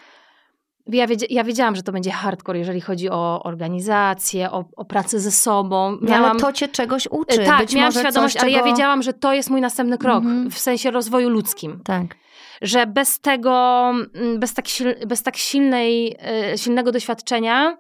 [0.86, 5.20] ja, wiedzia, ja wiedziałam, że to będzie hardcore, jeżeli chodzi o organizację, o, o pracę
[5.20, 5.98] ze sobą.
[6.02, 7.44] Miałam, ale to cię czegoś uczy.
[7.44, 8.66] Tak, Być miałam świadomość, coś, ale czego...
[8.66, 10.50] ja wiedziałam, że to jest mój następny krok -hmm.
[10.50, 11.80] w sensie rozwoju ludzkim.
[11.84, 12.14] Tak
[12.62, 14.64] że bez tego, mm, bez tak,
[15.06, 17.76] bez tak silnej, e, silnego doświadczenia,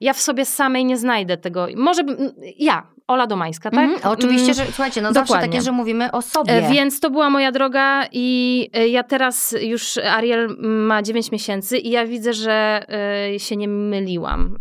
[0.00, 1.66] ja w sobie samej nie znajdę tego.
[1.76, 2.02] Może
[2.58, 3.84] ja, Ola Domańska, tak?
[3.84, 5.28] Mm, oczywiście, że słuchajcie, no Dokładnie.
[5.28, 6.52] zawsze takie, że mówimy o sobie.
[6.52, 11.78] E, więc to była moja droga i e, ja teraz już Ariel ma 9 miesięcy
[11.78, 12.86] i ja widzę, że
[13.38, 14.58] się nie myliłam.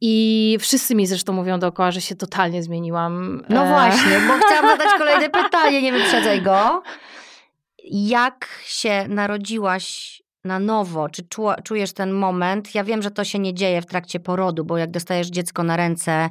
[0.00, 3.42] I wszyscy mi zresztą mówią dookoła, że się totalnie zmieniłam.
[3.48, 6.82] No właśnie, bo chciałam zadać kolejne pytanie, nie wyprzedzaj go
[7.90, 11.08] jak się narodziłaś na nowo?
[11.08, 11.22] Czy
[11.64, 12.74] czujesz ten moment?
[12.74, 15.76] Ja wiem, że to się nie dzieje w trakcie porodu, bo jak dostajesz dziecko na
[15.76, 16.30] ręce,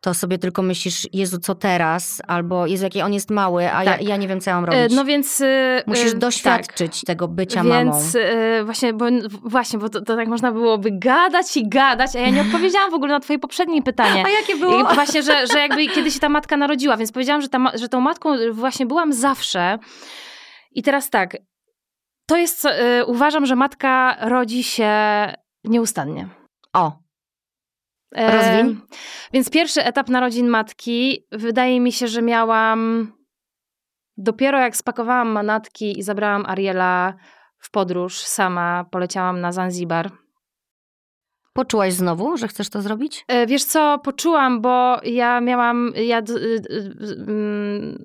[0.00, 2.22] to sobie tylko myślisz, Jezu, co teraz?
[2.26, 4.02] Albo Jezu, jaki on jest mały, a Tak.
[4.02, 4.96] ja, ja nie wiem, co ja mam E, robić.
[4.96, 5.40] No więc...
[5.40, 7.64] e, Musisz e, doświadczyć tego bycia tak.
[7.68, 7.92] mamą.
[7.92, 9.04] Więc e, właśnie, bo,
[9.44, 12.94] właśnie, bo to, to tak można byłoby gadać i gadać, a ja nie odpowiedziałam w
[12.94, 14.24] ogóle na twoje poprzednie pytanie.
[14.26, 14.84] A jakie I było?
[14.94, 18.00] właśnie, że, że jakby kiedy się ta matka narodziła, więc powiedziałam, że, ta, że tą
[18.00, 19.78] matką właśnie byłam zawsze.
[20.70, 21.36] I teraz tak,
[22.26, 24.92] to jest, co- y, uważam, że matka rodzi się
[25.64, 26.28] nieustannie.
[26.72, 26.92] O,
[28.14, 28.80] E, Rozwiń.
[29.32, 33.12] Więc pierwszy etap narodzin matki, wydaje mi się, że miałam
[34.16, 37.14] dopiero jak spakowałam manatki i zabrałam Ariela
[37.58, 40.10] w podróż sama, poleciałam na Zanzibar.
[41.52, 43.24] poczułaś znowu, że chcesz to zrobić?
[43.28, 46.18] E, Wiesz co, poczułam, bo ja miałam, ja,
[47.18, 48.04] mm,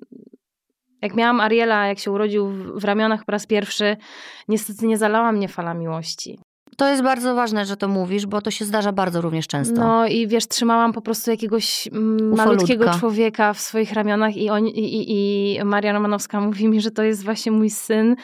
[1.06, 2.48] jak miałam Ariela, jak się urodził
[2.80, 3.96] w, ramionach po raz pierwszy,
[4.48, 6.38] niestety nie zalała mnie fala miłości.
[6.76, 9.74] To jest bardzo ważne, że to mówisz, bo to się zdarza bardzo również często.
[9.80, 12.44] No i wiesz, trzymałam po prostu jakiegoś mm, Ufolutka.
[12.44, 16.90] malutkiego człowieka w swoich ramionach i, on, i, i, i Maria Romanowska mówi mi, że
[16.90, 18.16] to jest właśnie mój syn,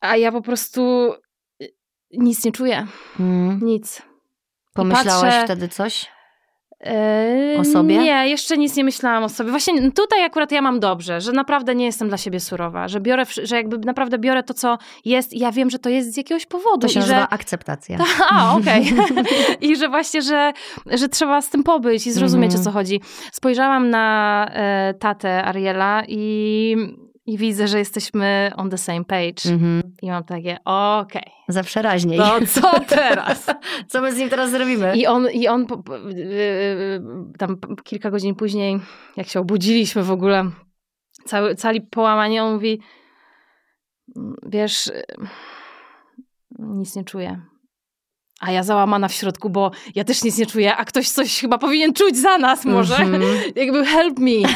[0.00, 1.12] a ja po prostu
[1.62, 1.68] y,
[2.12, 2.86] nic nie czuję,
[3.20, 3.60] Mm.
[3.62, 4.02] nic.
[4.74, 6.08] Pomyślałaś patrzę- wtedy coś?
[7.60, 7.98] O sobie?
[7.98, 9.50] Nie, jeszcze nic nie myślałam o sobie.
[9.50, 13.24] Właśnie tutaj akurat ja mam dobrze, że naprawdę nie jestem dla siebie surowa, że biorę,
[13.42, 16.46] że jakby naprawdę biorę to, co jest i ja wiem, że to jest z jakiegoś
[16.46, 16.80] powodu.
[16.80, 17.08] To się i że...
[17.08, 17.98] nazywa akceptacja.
[18.30, 18.92] A, okej.
[19.70, 20.52] I że właśnie, że,
[20.86, 22.60] że trzeba z tym pobyć i zrozumieć, Mhm.
[22.60, 23.00] o co chodzi.
[23.32, 26.76] Spojrzałam na e, tatę Ariela i,
[27.30, 29.50] i widzę, że jesteśmy on the same page.
[29.52, 29.82] Mhm.
[30.02, 32.18] I mam takie, okej, Zawsze raźniej.
[32.18, 33.46] to co teraz?
[33.88, 34.96] Co my z nim teraz zrobimy?
[34.96, 37.02] I on, i on po, yy, yy,
[37.38, 38.80] tam kilka godzin później,
[39.16, 40.50] jak się obudziliśmy w ogóle,
[41.24, 42.80] cały, cali połamanie, on mówi,
[44.46, 45.28] wiesz, yy,
[46.58, 47.40] nic nie czuję.
[48.40, 51.58] A ja załamana w środku, bo ja też nic nie czuję, a ktoś coś chyba
[51.58, 52.96] powinien czuć za nas może.
[52.96, 53.22] Mhm.
[53.56, 54.30] Jakby help me.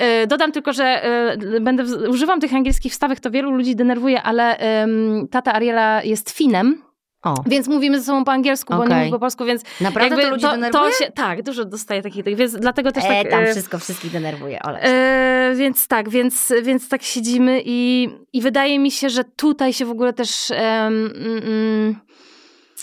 [0.00, 4.56] E, Dodam tylko, że e, będę, używam tych angielskich wstawek, to wielu ludzi denerwuje, ale
[4.56, 6.82] em, tata Ariela jest Finem,
[7.22, 8.98] O, więc mówimy ze sobą po angielsku, bo nie Okej.
[8.98, 10.92] mówi po polsku, więc naprawdę jakby to ludzi denerwuje?
[10.92, 13.30] się, tak, dużo dostaję takich, więc dlatego też e, tak...
[13.30, 14.78] tam e, wszystko wszystkich denerwuje, Ola.
[14.78, 19.84] e, więc tak, więc, więc tak siedzimy i, i wydaje mi się, że tutaj się
[19.84, 20.50] w ogóle też...
[20.50, 21.96] em, mm, mm,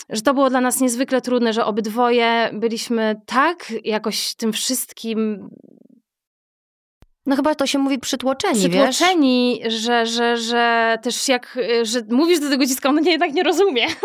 [0.08, 5.48] że to było dla nas niezwykle trudne, że obydwoje byliśmy tak jakoś tym wszystkim
[7.26, 8.70] No chyba to się mówi przytłoczeni, wiesz?
[8.70, 13.42] przytłoczeni, że, że, że też jak, że mówisz do tego dziecka, ono nie, jednak nie
[13.42, 13.86] rozumie.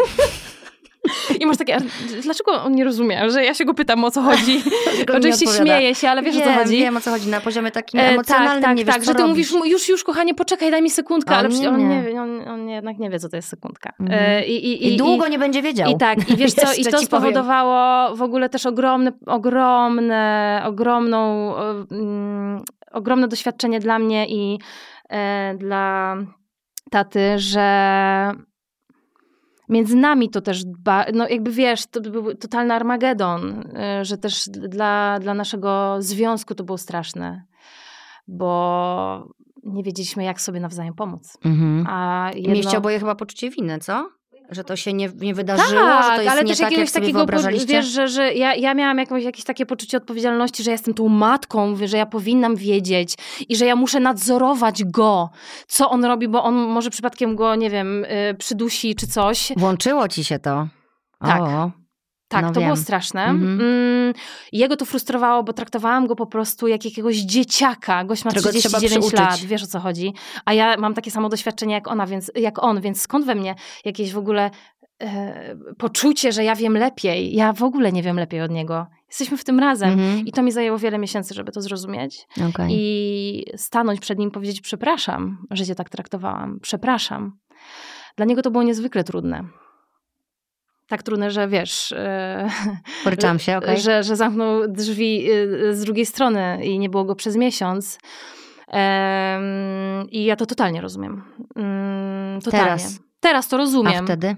[1.39, 1.79] I masz takie, "A
[2.23, 3.29] dlaczego on nie rozumie?
[3.29, 4.61] Że ja się go pytam, o co chodzi.
[5.17, 6.77] Oczywiście śmieję się, ale wiesz wiem, o co chodzi.
[6.77, 7.29] Wiem, o co chodzi.
[7.29, 9.65] Na poziomie takim E, emocjonalnym tak, tak, nie wiesz, tak, co że ty mówisz, mu,
[9.65, 12.47] już, już kochanie, poczekaj, daj mi sekundkę, ale on przecież nie on nie wie, on,
[12.47, 13.93] on jednak nie wie, co to jest sekundka.
[13.99, 14.19] Mhm.
[14.21, 15.91] E, i, i, I długo nie będzie wiedział.
[15.91, 17.05] I tak, i wiesz co, i to ci powiem.
[17.05, 22.61] spowodowało w ogóle też ogromne, ogromne, ogromną, e, mm,
[22.91, 24.59] ogromne doświadczenie dla mnie i
[25.09, 26.17] e, dla
[26.91, 27.61] taty, że
[29.71, 30.63] między nami to też,
[31.13, 36.63] no jakby wiesz, to był totalny Armagedon, e, że też dla, dla naszego związku to
[36.63, 37.43] było straszne,
[38.27, 41.37] bo nie wiedzieliśmy, jak sobie nawzajem pomóc.
[41.45, 41.87] Mhm.
[41.89, 42.49] A jedno...
[42.49, 44.09] Mieliście oboje chyba poczucie winy, co?
[44.51, 45.67] Że to się nie, nie wydarzyło,
[46.03, 47.25] że to jest ale nie też tak, jak jakiegoś takiego,
[47.67, 51.07] wiesz, że, że ja, ja miałam jakieś, jakieś takie poczucie odpowiedzialności, że ja jestem tą
[51.07, 53.15] matką, że ja powinnam wiedzieć
[53.49, 55.29] i że ja muszę nadzorować go,
[55.67, 59.53] co on robi, bo on może przypadkiem go, nie wiem, y, przydusi czy coś.
[59.57, 60.67] Włączyło ci się to.
[61.19, 61.41] Tak.
[61.41, 61.80] O,
[62.31, 62.69] Tak, No to wiem.
[62.69, 63.23] było straszne.
[63.23, 63.61] Mhm.
[63.61, 64.13] Mm,
[64.51, 68.03] jego to frustrowało, bo traktowałam go po prostu jak jakiegoś dzieciaka.
[68.03, 69.19] Gość ma Którego trzeba 39 przyuczyć.
[69.29, 70.13] lat, wiesz o co chodzi.
[70.45, 73.55] A ja mam takie samo doświadczenie jak ona, więc jak on, więc skąd we mnie
[73.85, 74.51] jakieś w ogóle
[75.01, 77.35] e, poczucie, że ja wiem lepiej.
[77.35, 78.87] Ja w ogóle nie wiem lepiej od niego.
[79.09, 79.89] Jesteśmy w tym razem.
[79.89, 80.25] Mhm.
[80.25, 82.27] I to mi zajęło wiele miesięcy, żeby to zrozumieć.
[82.49, 82.67] Okej.
[82.71, 86.59] I stanąć przed nim powiedzieć: Przepraszam, że cię tak traktowałam.
[86.61, 87.31] Przepraszam.
[88.17, 89.43] Dla niego to było niezwykle trudne.
[90.91, 91.91] Tak trudne, że wiesz.
[91.91, 92.49] e,
[93.03, 93.79] Poryczam się, okej.
[93.79, 97.99] że, że zamknął drzwi y, z drugiej strony i nie było go przez miesiąc.
[100.11, 101.23] I ja to totalnie rozumiem.
[101.55, 102.65] Mm, totalnie.
[102.65, 102.99] Teraz.
[103.19, 104.03] Teraz to rozumiem.
[104.03, 104.35] A wtedy?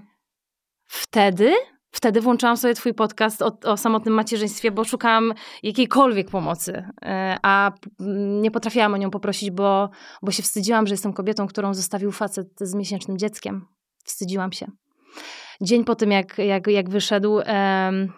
[0.86, 1.54] Wtedy?
[1.90, 7.72] Wtedy włączyłam sobie twój podcast o, o samotnym macierzyństwie, bo szukałam jakiejkolwiek pomocy, e, a
[8.00, 9.90] mm, nie potrafiłam o nią poprosić, bo,
[10.22, 13.66] bo się wstydziłam, że jestem kobietą, którą zostawił facet z miesięcznym dzieckiem.
[14.04, 14.66] Wstydziłam się.
[15.60, 18.12] Dzień po tym, jak, jak, jak wyszedł, em,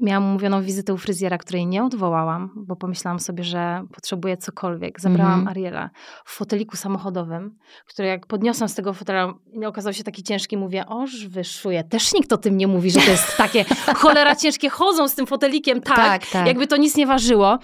[0.00, 5.00] Miałam umówioną wizytę u fryzjera, której nie odwołałam, bo pomyślałam sobie, że potrzebuję cokolwiek.
[5.00, 5.48] Zabrałam Mhm.
[5.48, 5.90] Ariela
[6.24, 9.34] w foteliku samochodowym, który jak podniosłam z tego fotela,
[9.66, 11.84] okazał się taki ciężki, mówię, oż wyszuję.
[11.84, 13.64] Też nikt o tym nie mówi, że to jest takie
[14.00, 14.68] cholera ciężkie.
[14.68, 16.46] Chodzą z tym fotelikiem tak, Tak, tak.
[16.46, 17.58] jakby to nic nie ważyło.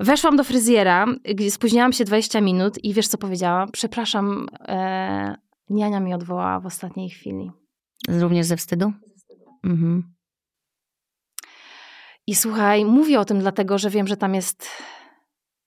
[0.00, 3.66] Weszłam do fryzjera, gdzie spóźniałam się 20 minut i wiesz co powiedziała?
[3.72, 5.34] Przepraszam, e,
[5.70, 7.50] niania mi odwołała w ostatniej chwili.
[8.08, 8.92] Również ze wstydu?
[9.64, 10.14] Mhm.
[12.26, 14.68] I słuchaj, mówię o tym dlatego, że wiem, że tam jest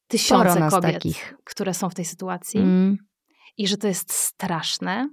[0.07, 1.35] tysiące kobiet, takich.
[1.43, 2.97] które są w tej sytuacji Mm.
[3.57, 5.09] i że to jest straszne.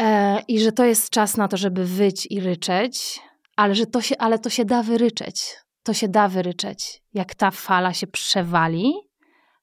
[0.00, 3.20] E, I że to jest czas na to, żeby wyć i ryczeć,
[3.56, 5.56] ale, że to się, ale to się da wyryczeć.
[5.82, 7.02] To się da wyryczeć.
[7.14, 8.92] Jak ta fala się przewali,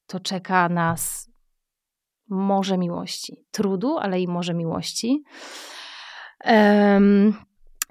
[0.08, 1.29] to czeka nas
[2.30, 3.46] morze miłości.
[3.52, 5.24] Trudu, ale i morze miłości.
[6.40, 7.34] Em,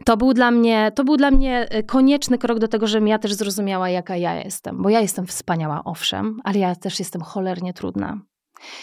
[0.05, 3.19] to był, dla mnie, to był dla mnie e, konieczny krok do tego, żebym ja
[3.19, 4.83] też zrozumiała, jaka ja jestem.
[4.83, 8.21] Bo ja jestem wspaniała, owszem, ale ja też jestem cholernie trudna.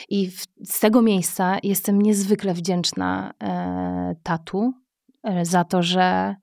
[0.09, 4.73] I w, z tego miejsca jestem niezwykle wdzięczna e, tatu
[5.23, 6.35] e, za to, że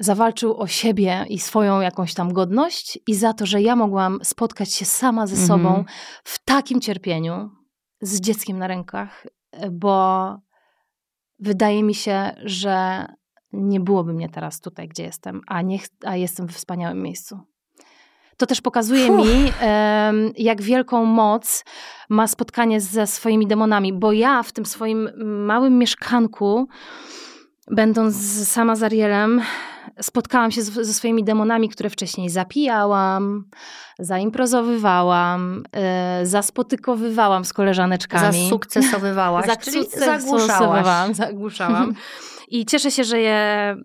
[0.00, 4.74] zawalczył o siebie i swoją jakąś tam godność i za to, że ja mogłam spotkać
[4.74, 5.48] się sama ze Mhm.
[5.48, 5.84] sobą
[6.24, 7.50] w takim cierpieniu
[8.00, 10.36] z dzieckiem na rękach, e, bo
[11.38, 13.06] wydaje mi się, że
[13.52, 17.40] nie byłoby mnie teraz tutaj, gdzie jestem, a, nie, a jestem w wspaniałym miejscu.
[18.36, 19.16] To też pokazuje Fuh.
[19.16, 19.52] mi,
[20.36, 21.64] jak wielką moc
[22.08, 25.10] ma spotkanie ze swoimi demonami, bo ja w tym swoim
[25.46, 26.68] małym mieszkanku,
[27.70, 28.16] będąc
[28.48, 29.40] sama z Arielem,
[30.00, 33.44] spotkałam się z, ze swoimi demonami, które wcześniej zapijałam,
[33.98, 38.42] zaimprozowywałam, e, zaspotykowywałam z koleżaneczkami.
[38.42, 40.46] Zasukcesowywałaś, czyli zagłuszałaś.
[40.46, 41.94] Zagłuszałam, zagłuszałam.
[42.50, 43.76] I cieszę się, że je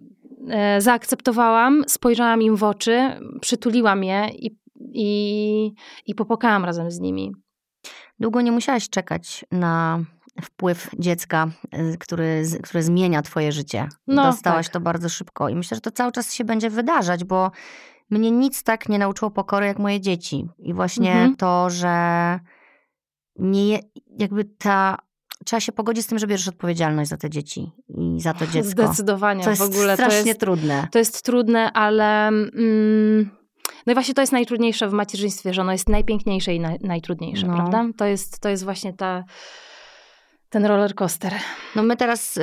[0.49, 2.99] e, zaakceptowałam, spojrzałam im w oczy,
[3.41, 4.57] przytuliłam je i,
[4.93, 5.71] i,
[6.05, 7.31] i popłakałam razem z nimi.
[8.19, 9.99] Długo nie musiałaś czekać na
[10.41, 11.47] wpływ dziecka,
[11.93, 13.87] y, który, który zmienia twoje życie.
[14.07, 14.73] No, Dostałaś tak.
[14.73, 17.51] to bardzo szybko i myślę, że to cały czas się będzie wydarzać, bo
[18.09, 20.47] mnie nic tak nie nauczyło pokory jak moje dzieci.
[20.59, 21.35] I właśnie Mhm.
[21.35, 22.39] to, że
[23.35, 23.79] nie,
[24.19, 24.97] jakby ta...
[25.45, 28.69] Trzeba się pogodzić z tym, że bierzesz odpowiedzialność za te dzieci i za to dziecko.
[28.87, 29.93] Zdecydowanie To jest w ogóle.
[29.93, 30.87] strasznie to jest, trudne.
[30.91, 32.27] to jest trudne, ale...
[32.27, 33.29] Mm,
[33.85, 37.47] no i właśnie to jest najtrudniejsze w macierzyństwie, że ono jest najpiękniejsze i naj, najtrudniejsze,
[37.47, 37.55] No.
[37.55, 37.85] prawda?
[37.97, 39.23] To jest, to jest właśnie ta,
[40.53, 41.33] ten roller coaster.
[41.75, 42.41] No my teraz, y,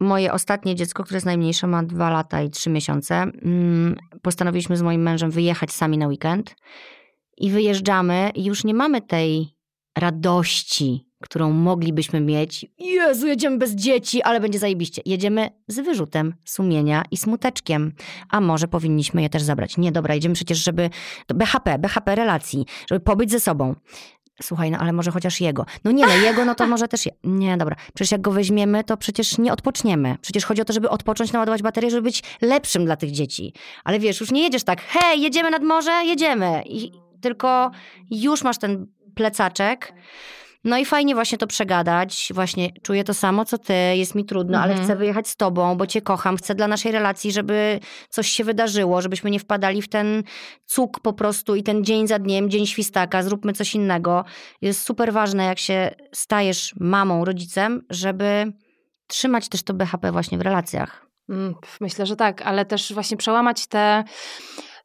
[0.00, 3.14] moje ostatnie dziecko, które jest najmniejsze, ma dwa lata i trzy miesiące.
[3.14, 6.56] Mm, Postanowiliśmy z moim mężem wyjechać sami na weekend
[7.36, 9.56] i wyjeżdżamy i już nie mamy tej
[9.98, 12.66] radości, którą moglibyśmy mieć.
[12.78, 15.02] Jezu, jedziemy bez dzieci, ale będzie zajebiście.
[15.06, 17.92] Jedziemy z wyrzutem sumienia i smuteczkiem.
[18.30, 19.76] A może powinniśmy je też zabrać.
[19.76, 20.90] Nie, dobra, jedziemy przecież, żeby...
[21.34, 23.74] BHP, BHP relacji, żeby pobyć ze sobą.
[24.42, 25.66] Słuchaj, no ale może chociaż jego.
[25.84, 27.12] No nie, no jego, no to może też je.
[27.24, 27.76] Nie, dobra.
[27.94, 30.16] Przecież jak go weźmiemy, to przecież nie odpoczniemy.
[30.20, 33.52] Przecież chodzi o to, żeby odpocząć, naładować baterię, żeby być lepszym dla tych dzieci.
[33.84, 36.62] Ale wiesz, już nie jedziesz tak, hej, jedziemy nad morze, jedziemy.
[36.66, 37.70] I tylko
[38.10, 39.92] już masz ten plecaczek.
[40.64, 42.28] No i fajnie właśnie to przegadać.
[42.34, 43.74] Właśnie czuję to samo, co ty.
[43.94, 44.84] Jest mi trudno, ale Mhm.
[44.86, 46.36] chcę wyjechać z tobą, bo cię kocham.
[46.36, 50.22] Chcę dla naszej relacji, żeby coś się wydarzyło, żebyśmy nie wpadali w ten
[50.66, 54.24] cuk po prostu i ten dzień za dniem, dzień świstaka, zróbmy coś innego.
[54.62, 58.52] Jest super ważne, jak się stajesz mamą, rodzicem, żeby
[59.06, 61.06] trzymać też to BHP właśnie w relacjach.
[61.28, 64.04] Mm, Myślę, że tak, ale też właśnie przełamać te.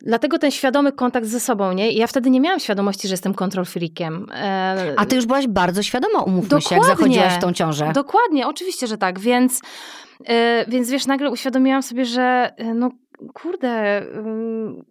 [0.06, 1.92] Dlatego ten świadomy kontakt ze sobą, nie?
[1.92, 4.28] Ja wtedy nie miałam świadomości, że jestem control freakiem.
[4.32, 6.96] E, A ty już byłaś bardzo świadoma, umówmy się, jak Dokładnie.
[6.96, 7.92] zachodziłaś w tą ciążę.
[7.94, 9.20] Dokładnie, oczywiście, że tak.
[9.20, 9.62] Więc,
[10.26, 12.90] e, więc wiesz, nagle uświadomiłam sobie, że e, no
[13.34, 14.84] kurde, ym,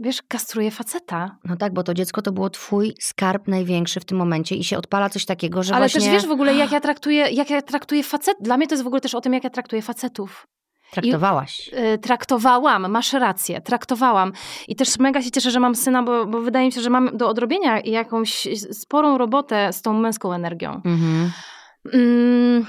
[0.00, 1.36] wiesz, kastruję faceta.
[1.44, 4.78] No tak, bo to dziecko to było twój skarb największy w tym momencie i się
[4.78, 7.62] odpala coś takiego, że Ale właśnie też wiesz w ogóle, jak ja traktuję, jak ja
[7.62, 8.36] traktuję facet.
[8.40, 10.46] Dla mnie to jest w ogóle też o tym, jak ja traktuję facetów.
[10.90, 11.70] Traktowałaś.
[11.94, 14.32] Y, traktowałam, masz rację, traktowałam.
[14.68, 17.16] I też mega się cieszę, że mam syna, bo, bo wydaje mi się, że mam
[17.16, 20.74] do odrobienia jakąś sporą robotę z tą męską energią.
[20.84, 21.30] Mhm.
[21.92, 22.66] Mm,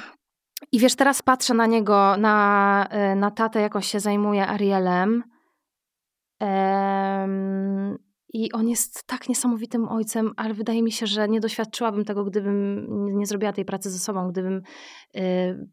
[0.71, 5.23] I wiesz, teraz patrzę na niego, na, y, na tatę, jak on się zajmuje Arielem.
[6.41, 7.97] Em,
[8.33, 12.87] I on jest tak niesamowitym ojcem, ale wydaje mi się, że nie doświadczyłabym tego, gdybym
[13.17, 14.61] nie zrobiła tej pracy ze sobą, gdybym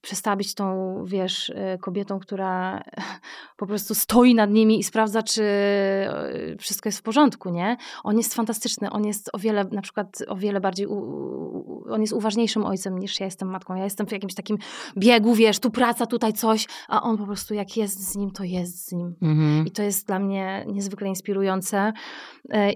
[0.01, 2.83] przestała być tą, wiesz, y, kobietą, która
[3.57, 7.77] po prostu stoi nad nimi i sprawdza, czy y, wszystko jest w porządku, nie?
[8.05, 12.01] On jest fantastyczny, on jest o wiele, na przykład o wiele bardziej u, u, on
[12.01, 13.74] jest uważniejszym ojcem niż ja jestem matką.
[13.74, 14.59] Ja jestem w jakimś takim
[14.96, 18.44] biegu, wiesz, tu praca, tutaj coś, a on po prostu jak jest z nim, to
[18.44, 19.14] jest z nim.
[19.22, 19.66] Mhm.
[19.66, 21.92] I to jest dla mnie niezwykle inspirujące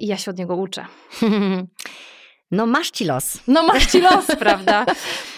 [0.00, 0.86] i ja się od niego uczę.
[2.52, 3.40] No masz ci los.
[3.48, 4.86] No masz ci los, prawda?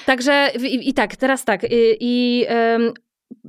[0.06, 1.62] Także i, i, tak, teraz tak.
[1.64, 2.46] I, i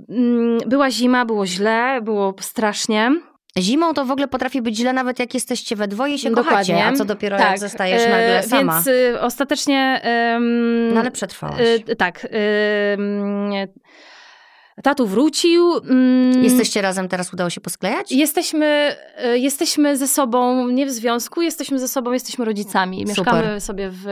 [0.10, 3.12] um, była zima, było źle, było strasznie.
[3.60, 6.52] Zimą to w ogóle potrafi być źle, nawet jak jesteście we dwoje się Dokładnie.
[6.52, 7.50] kochacie, a co dopiero tak.
[7.50, 8.74] jak zostajesz e, nagle sama.
[8.74, 10.02] Więc y, ostatecznie...
[10.94, 11.60] no ale przetrwałaś.
[11.90, 12.26] Y, tak.
[12.26, 12.30] Y,
[14.84, 15.78] Tatu wrócił.
[15.78, 18.12] Mm, Jesteście razem, teraz udało się posklejać?
[18.12, 23.06] Jesteśmy, y, jesteśmy ze sobą, nie w związku, jesteśmy ze sobą, jesteśmy rodzicami.
[23.06, 23.62] Mieszkamy Super.
[23.62, 24.06] sobie w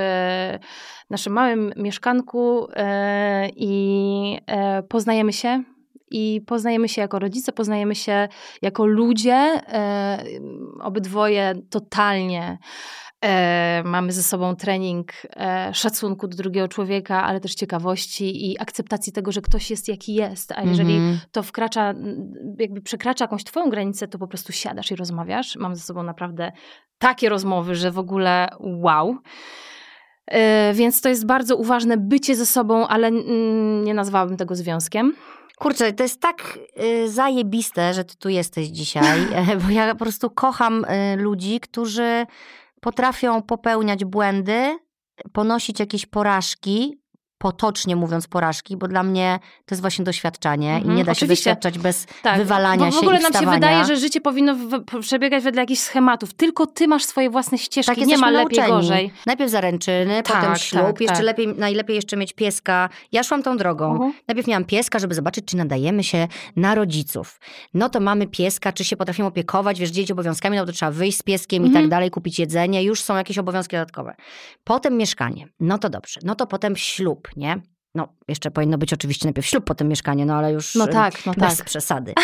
[1.09, 5.63] naszym małym mieszkanku e, i e, poznajemy się.
[6.11, 8.27] I poznajemy się jako rodzice, poznajemy się
[8.61, 9.33] jako ludzie.
[9.33, 10.23] E,
[10.81, 12.57] obydwoje totalnie
[13.23, 19.13] E, mamy ze sobą trening e, szacunku do drugiego człowieka, ale też ciekawości i akceptacji
[19.13, 20.51] tego, że ktoś jest jaki jest.
[20.51, 21.17] A jeżeli mm -hmm.
[21.31, 21.93] to wkracza,
[22.59, 25.55] jakby przekracza jakąś twoją granicę, to po prostu siadasz i rozmawiasz.
[25.55, 26.51] Mamy ze sobą naprawdę
[26.97, 29.17] takie rozmowy, że w ogóle wow.
[30.27, 33.11] E, więc to jest bardzo uważne bycie ze sobą, ale
[33.83, 35.13] nie nazwałabym tego związkiem.
[35.57, 39.19] Kurczę, to jest tak y, zajebiste, że ty tu jesteś dzisiaj,
[39.63, 42.25] bo ja po prostu kocham y, ludzi, którzy
[42.83, 44.77] potrafią popełniać błędy,
[45.33, 47.02] ponosić jakieś porażki,
[47.43, 51.17] potocznie mówiąc porażki, bo dla mnie to jest właśnie doświadczanie i mhm, nie da się
[51.17, 51.49] oczywiście.
[51.49, 52.37] doświadczać bez tak.
[52.37, 54.55] wywalania się W ogóle nam się wydaje, że życie powinno
[55.01, 56.33] przebiegać wedle jakichś schematów.
[56.33, 58.81] Tylko ty masz swoje własne ścieżki, tak, nie ma lepiej, nauczeni.
[58.81, 59.11] gorzej.
[59.25, 61.25] Najpierw zaręczyny, tak, potem ślub, tak, jeszcze tak.
[61.25, 62.89] lepiej, najlepiej jeszcze mieć pieska.
[63.11, 63.97] Ja szłam tą drogą.
[63.97, 64.11] Uh-huh.
[64.27, 67.39] Najpierw miałam pieska, żeby zobaczyć, czy nadajemy się na rodziców.
[67.73, 71.17] No to mamy pieska, czy się potrafimy opiekować, wiesz, dzielić obowiązkami, no to trzeba wyjść
[71.17, 71.67] z pieskiem uh-huh.
[71.67, 71.89] i tak mhm.
[71.89, 74.15] dalej, kupić jedzenie, już są jakieś obowiązki dodatkowe.
[74.63, 75.47] Potem mieszkanie.
[75.59, 76.19] No to dobrze.
[76.23, 77.61] No to potem ślub nie?
[77.95, 81.33] No, jeszcze powinno być oczywiście najpierw ślub, potem mieszkanie, no ale już no tak, no
[81.37, 81.65] bez tak.
[81.65, 82.13] przesady.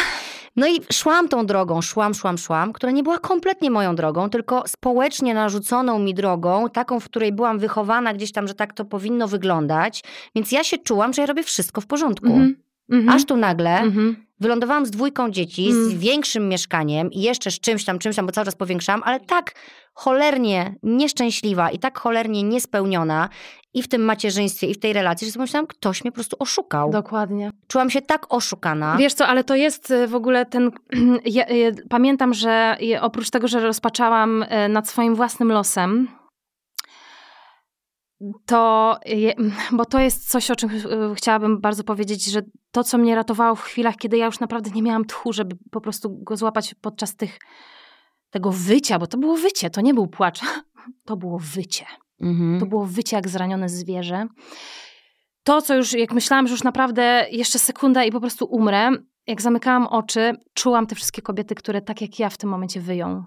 [0.56, 4.64] No i szłam tą drogą, szłam, szłam, szłam, która nie była kompletnie moją drogą, tylko
[4.68, 9.28] społecznie narzuconą mi drogą, taką, w której byłam wychowana gdzieś tam, że tak to powinno
[9.28, 10.04] wyglądać.
[10.36, 12.28] Więc ja się czułam, że ja robię wszystko w porządku.
[12.28, 12.56] Mm
[12.90, 13.16] -hmm.
[13.16, 14.16] Aż tu nagle mm -hmm.
[14.40, 15.90] Wylądowałam z dwójką dzieci, mm.
[15.90, 19.20] z większym mieszkaniem i jeszcze z czymś tam, czymś tam, bo cały czas powiększałam, ale
[19.20, 19.56] tak
[19.94, 23.30] cholernie nieszczęśliwa i tak cholernie niespełniona
[23.74, 26.36] i w tym macierzyństwie, i w tej relacji, że sobie myślałam, ktoś mnie po prostu
[26.40, 26.92] oszukał.
[26.92, 27.52] Dokładnie.
[27.68, 28.98] Czułam się tak oszukana.
[28.98, 30.72] Wiesz co, ale to jest e, w ogóle ten...
[31.26, 36.08] Ja, ja pamiętam, że oprócz tego, że rozpaczałam e, nad swoim własnym losem,
[38.46, 38.98] to,
[39.72, 43.56] bo to jest coś, o czym e, chciałabym bardzo powiedzieć, że to, co mnie ratowało
[43.56, 47.16] w chwilach, kiedy ja już naprawdę nie miałam tchu, żeby po prostu go złapać podczas
[47.16, 47.40] tych,
[48.30, 50.40] tego wycia, bo to było wycie, to nie był płacz,
[51.08, 51.86] to było wycie.
[52.22, 52.60] Mhm.
[52.60, 54.28] To było wycie jak zranione zwierzę.
[55.44, 58.92] To, co już, jak myślałam, że już naprawdę jeszcze sekunda i po prostu umrę,
[59.28, 63.24] jak zamykałam oczy, czułam te wszystkie kobiety, które tak jak ja w tym momencie wyją.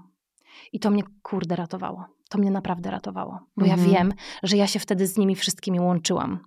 [0.72, 2.05] I to mnie kurde ratowało.
[2.32, 3.80] To mnie naprawdę ratowało, bo mhm.
[3.80, 6.44] ja wiem, że ja się wtedy z nimi wszystkimi łączyłam.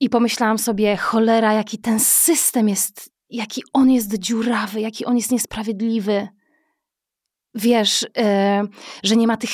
[0.00, 5.32] I pomyślałam sobie, cholera, jaki ten system jest, jaki on jest dziurawy, jaki on jest
[5.32, 6.28] niesprawiedliwy
[7.54, 8.62] wiesz, e,
[9.02, 9.50] że nie ma tych,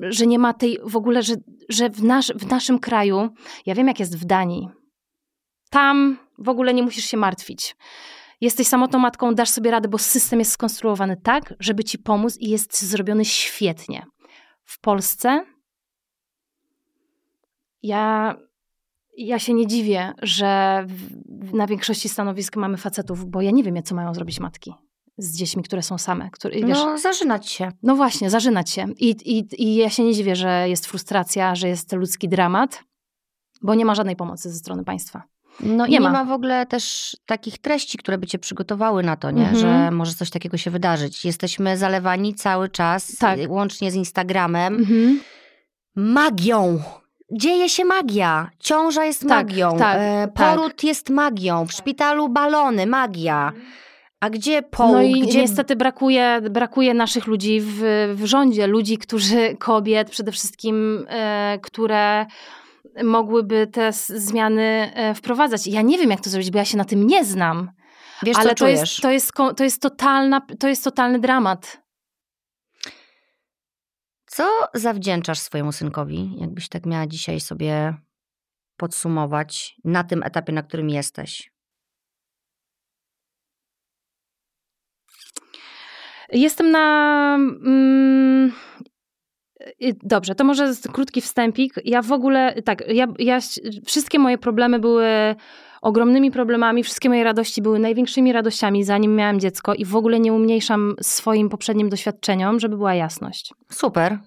[0.00, 1.34] że nie ma tej w ogóle, że,
[1.68, 3.28] że w, nasz, w naszym kraju,
[3.66, 4.68] ja wiem jak jest w Danii,
[5.70, 7.76] tam w ogóle nie musisz się martwić.
[8.40, 12.50] Jesteś samotną matką, dasz sobie radę, bo system jest skonstruowany tak, żeby ci pomóc i
[12.50, 14.06] jest zrobiony świetnie.
[14.70, 15.44] W Polsce
[17.82, 18.34] ja,
[19.16, 23.82] ja się nie dziwię, że w, na większości stanowisk mamy facetów, bo ja nie wiem,
[23.82, 24.74] co mają zrobić matki
[25.18, 26.30] z dziećmi, które są same.
[26.30, 27.72] Które, wiesz, no, zażynać się.
[27.82, 28.86] No właśnie, zażynać się.
[28.98, 32.84] I, i, I ja się nie dziwię, że jest frustracja, że jest ludzki dramat,
[33.62, 35.22] bo nie ma żadnej pomocy ze strony państwa.
[35.60, 36.08] No nie i ma.
[36.08, 39.48] nie ma w ogóle też takich treści, które by cię przygotowały na to, nie?
[39.48, 39.60] Mhm.
[39.60, 41.24] że może coś takiego się wydarzyć.
[41.24, 43.38] Jesteśmy zalewani cały czas, tak.
[43.48, 45.20] łącznie z Instagramem, mhm.
[45.94, 46.82] magią.
[47.32, 48.50] Dzieje się magia.
[48.58, 49.78] Ciąża jest tak, magią.
[49.78, 50.84] Tak, e, poród tak.
[50.84, 51.66] jest magią.
[51.66, 53.52] W szpitalu balony, magia.
[54.20, 54.92] A gdzie połóg?
[54.92, 55.40] No i gdzie...
[55.40, 57.80] niestety brakuje, brakuje naszych ludzi w,
[58.14, 62.26] w rządzie, ludzi, którzy, kobiet przede wszystkim, e, które
[63.04, 65.66] mogłyby te zmiany e, wprowadzać.
[65.66, 67.70] Ja nie wiem, jak to zrobić, bo ja się na tym nie znam.
[68.22, 71.82] Wiesz, ale to jest, to, jest, to, jest totalna, to jest totalny dramat.
[74.26, 77.94] Co zawdzięczasz swojemu synkowi, jakbyś tak miała dzisiaj sobie
[78.76, 81.52] podsumować na tym etapie, na którym jesteś?
[86.32, 87.34] Jestem na.
[87.34, 88.52] Mm,
[90.02, 91.74] dobrze, to może krótki wstępik.
[91.84, 93.38] Ja w ogóle, tak, ja, ja,
[93.84, 95.06] wszystkie moje problemy były
[95.82, 100.32] ogromnymi problemami, wszystkie moje radości były największymi radościami, zanim miałam dziecko i w ogóle nie
[100.32, 103.54] umniejszam swoim poprzednim doświadczeniom, żeby była jasność.
[103.70, 104.18] Super.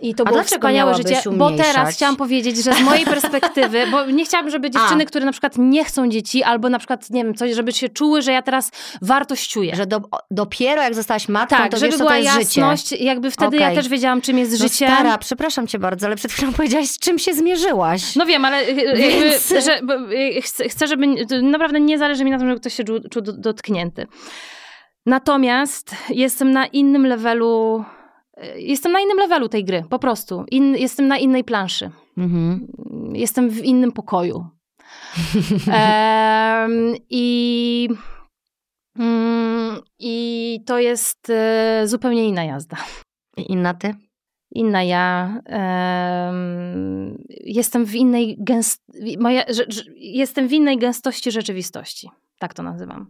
[0.00, 4.04] I to A było wspaniałe życie, bo teraz chciałam powiedzieć, że z mojej perspektywy, bo
[4.04, 5.06] nie chciałabym, żeby dziewczyny, A.
[5.06, 8.22] które na przykład nie chcą dzieci, albo na przykład, nie wiem, coś, żeby się czuły,
[8.22, 8.70] że ja teraz
[9.02, 9.76] wartościuję.
[9.76, 13.04] Że do, dopiero jak zostałaś matką, tak, to żeby wiesz, była to jest jasność, życie.
[13.04, 13.70] jakby wtedy okay.
[13.70, 14.86] ja też wiedziałam, czym jest no życie.
[14.86, 18.16] Stara, przepraszam cię bardzo, ale przed chwilą powiedziałaś, z czym się zmierzyłaś.
[18.16, 19.50] No wiem, ale y, Więc...
[19.50, 19.80] jakby, że,
[20.40, 21.06] chcę, chcę, żeby,
[21.42, 24.06] naprawdę nie zależy mi na tym, żeby ktoś się czuł, czuł dotknięty.
[25.06, 27.84] Natomiast jestem na innym levelu
[28.56, 30.44] jestem na innym levelu tej gry, po prostu.
[30.50, 31.90] In, jestem na innej planszy.
[32.16, 32.66] Mhm.
[33.12, 34.46] Jestem w innym pokoju.
[35.72, 36.68] e,
[37.10, 37.88] I.
[38.98, 42.76] Mm, I to jest e, zupełnie inna jazda.
[43.36, 43.94] Inna ty?
[44.52, 45.40] Inna ja.
[45.48, 46.32] E,
[47.44, 48.82] jestem w innej gęst...
[49.18, 49.44] Moja,
[49.96, 52.10] jestem w innej gęstości rzeczywistości.
[52.38, 53.08] Tak to nazywam.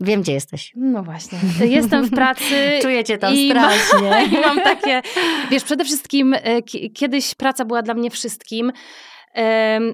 [0.00, 0.72] Wiem, gdzie jesteś.
[0.76, 1.38] No właśnie.
[1.60, 2.54] Jestem w pracy.
[2.82, 4.10] Czujecie tam i strasznie.
[4.10, 5.02] Ma, I mam takie,
[5.50, 6.62] wiesz, przede wszystkim e,
[6.94, 8.72] kiedyś praca była dla mnie wszystkim.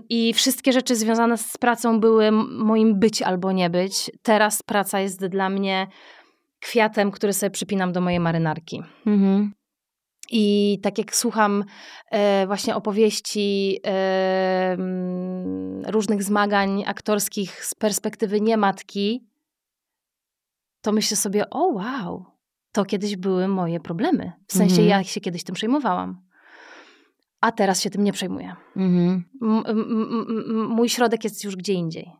[0.08, 4.10] I wszystkie rzeczy związane z pracą były moim być albo nie być.
[4.22, 5.86] Teraz praca jest dla mnie
[6.60, 8.82] kwiatem, który sobie przypinam do mojej marynarki.
[9.06, 9.52] Mhm.
[10.30, 11.64] I tak jak słucham
[12.10, 14.76] e, właśnie opowieści e,
[15.86, 19.26] różnych zmagań aktorskich z perspektywy nie matki,
[20.86, 22.24] to myślę sobie, o wow,
[22.72, 24.32] to kiedyś były moje problemy.
[24.46, 24.88] W sensie mhm.
[24.88, 26.22] ja się kiedyś tym przejmowałam.
[27.40, 28.56] A teraz się tym nie przejmuję.
[28.76, 29.24] Mhm.
[30.68, 32.12] mój środek jest już gdzie indziej.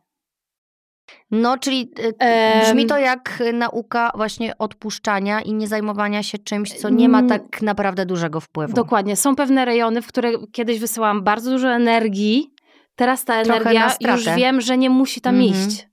[1.31, 6.89] No, czyli e, brzmi to jak nauka właśnie odpuszczania i nie zajmowania się czymś, co
[6.89, 8.73] nie ma tak naprawdę dużego wpływu.
[8.73, 9.15] Dokładnie.
[9.15, 12.53] Są pewne rejony, w które kiedyś wysyłałam bardzo dużo energii.
[12.95, 15.69] Teraz ta energia już wiem, że nie musi tam mhm.
[15.69, 15.87] iść.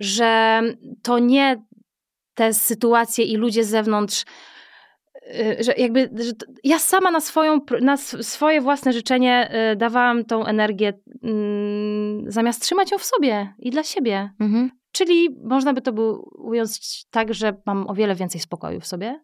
[0.00, 0.62] Że
[1.02, 1.62] to nie
[2.34, 4.24] te sytuacje i ludzie z zewnątrz,
[5.16, 6.32] y, że jakby że
[6.64, 10.92] ja sama na, swoją, na swoje własne życzenie y, dawałam tą energię
[11.22, 14.30] mm, zamiast trzymać ją w sobie i dla siebie.
[14.40, 14.70] Mhm.
[14.92, 19.20] Czyli można by to było ująć tak, że mam o wiele więcej spokoju w sobie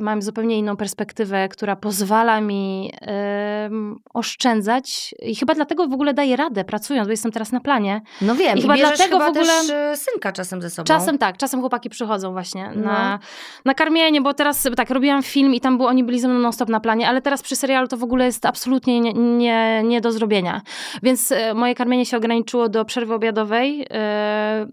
[0.00, 3.70] mam zupełnie inną perspektywę, która pozwala mi e,
[4.14, 8.00] oszczędzać i chyba dlatego w ogóle daję radę pracując, bo jestem teraz na planie.
[8.20, 10.84] No wiem, i chyba dlatego chyba w ogóle też e, synka czasem ze sobą.
[10.84, 12.82] Czasem tak, czasem chłopaki przychodzą właśnie no.
[12.82, 13.18] na,
[13.64, 16.68] na karmienie, bo teraz tak, robiłam film i tam było, oni byli ze mną non-stop
[16.68, 20.12] na planie, ale teraz przy serialu to w ogóle jest absolutnie nie, nie, nie do
[20.12, 20.60] zrobienia.
[21.02, 24.66] Więc e, moje karmienie się ograniczyło do przerwy obiadowej e,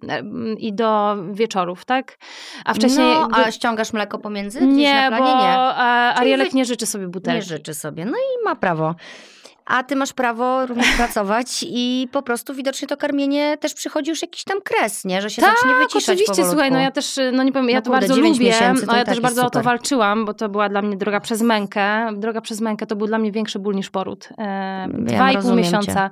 [0.59, 2.17] i do wieczorów, tak?
[2.65, 3.13] A wcześniej...
[3.13, 4.56] No, a ściągasz mleko pomiędzy?
[4.61, 5.49] Nie, bo nie.
[6.15, 7.35] Arielek nie życzy sobie butelki.
[7.35, 8.95] Nie życzy sobie, no i ma prawo
[9.67, 14.21] a ty masz prawo również pracować i po prostu widocznie to karmienie też przychodzi już
[14.21, 15.21] jakiś tam kres, nie?
[15.21, 16.51] Że się tak, zacznie wyciszać oczywiście, powolutku.
[16.51, 18.53] słuchaj, no ja też, no nie powiem, ja no to bardzo lubię,
[18.87, 19.47] no ja też bardzo super.
[19.47, 22.07] o to walczyłam, bo to była dla mnie droga przez mękę.
[22.13, 24.29] Droga przez mękę to był dla mnie większy ból niż poród.
[24.37, 26.09] E, dwa i pół miesiąca.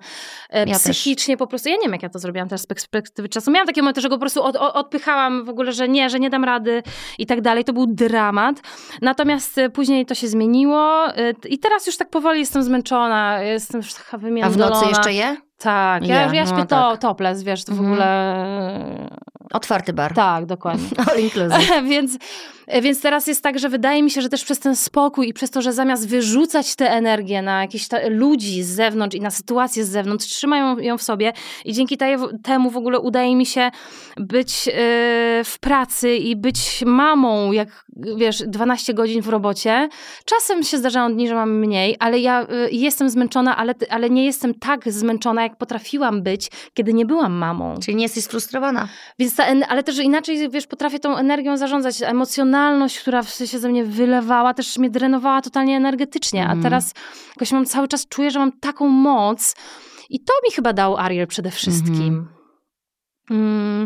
[0.49, 1.39] E, ja psychicznie też.
[1.39, 3.51] po prostu, ja nie wiem jak ja to zrobiłam teraz z perspektywy czasu.
[3.51, 6.19] Miałam takie momenty, że go po prostu od, od, odpychałam w ogóle, że nie, że
[6.19, 6.83] nie dam rady
[7.19, 7.63] i tak dalej.
[7.63, 8.61] To był dramat.
[9.01, 13.81] Natomiast e, później to się zmieniło e, i teraz już tak powoli jestem zmęczona, jestem
[13.81, 14.65] już taka wymiędlona.
[14.65, 15.37] A w nocy jeszcze je?
[15.57, 16.99] Tak, ja, ja śpię no, to, tak.
[16.99, 17.91] topless, wiesz, to w mhm.
[17.91, 19.09] ogóle...
[19.53, 20.13] Otwarty bar.
[20.13, 20.89] Tak, dokładnie.
[21.11, 21.83] All inclusive.
[21.89, 22.17] więc,
[22.81, 25.51] więc teraz jest tak, że wydaje mi się, że też przez ten spokój i przez
[25.51, 29.89] to, że zamiast wyrzucać tę energię na jakichś ludzi z zewnątrz i na sytuacje z
[29.89, 31.33] zewnątrz, trzymają ją w sobie
[31.65, 31.97] i dzięki
[32.43, 33.71] temu w ogóle udaje mi się
[34.17, 34.73] być yy,
[35.43, 37.85] w pracy i być mamą, jak
[38.17, 39.89] wiesz, 12 godzin w robocie.
[40.25, 44.25] Czasem się zdarzają dni, że mam mniej, ale ja yy, jestem zmęczona, ale, ale nie
[44.25, 47.75] jestem tak zmęczona, jak potrafiłam być, kiedy nie byłam mamą.
[47.83, 48.87] Czyli nie jesteś sfrustrowana.
[49.19, 52.01] Więc ta, ale też inaczej, wiesz, potrafię tą energią zarządzać.
[52.55, 56.39] Emocjonalność, która się ze mnie wylewała, też mnie drenowała totalnie energetycznie.
[56.39, 56.51] Mm.
[56.51, 56.63] A mhm.
[56.63, 56.93] teraz
[57.29, 59.55] jakoś mam cały czas, czuję, że mam taką moc.
[60.09, 61.95] I to mi chyba dał Ariel przede wszystkim.
[61.95, 62.35] Mm -hmm.
[63.31, 63.85] Mm,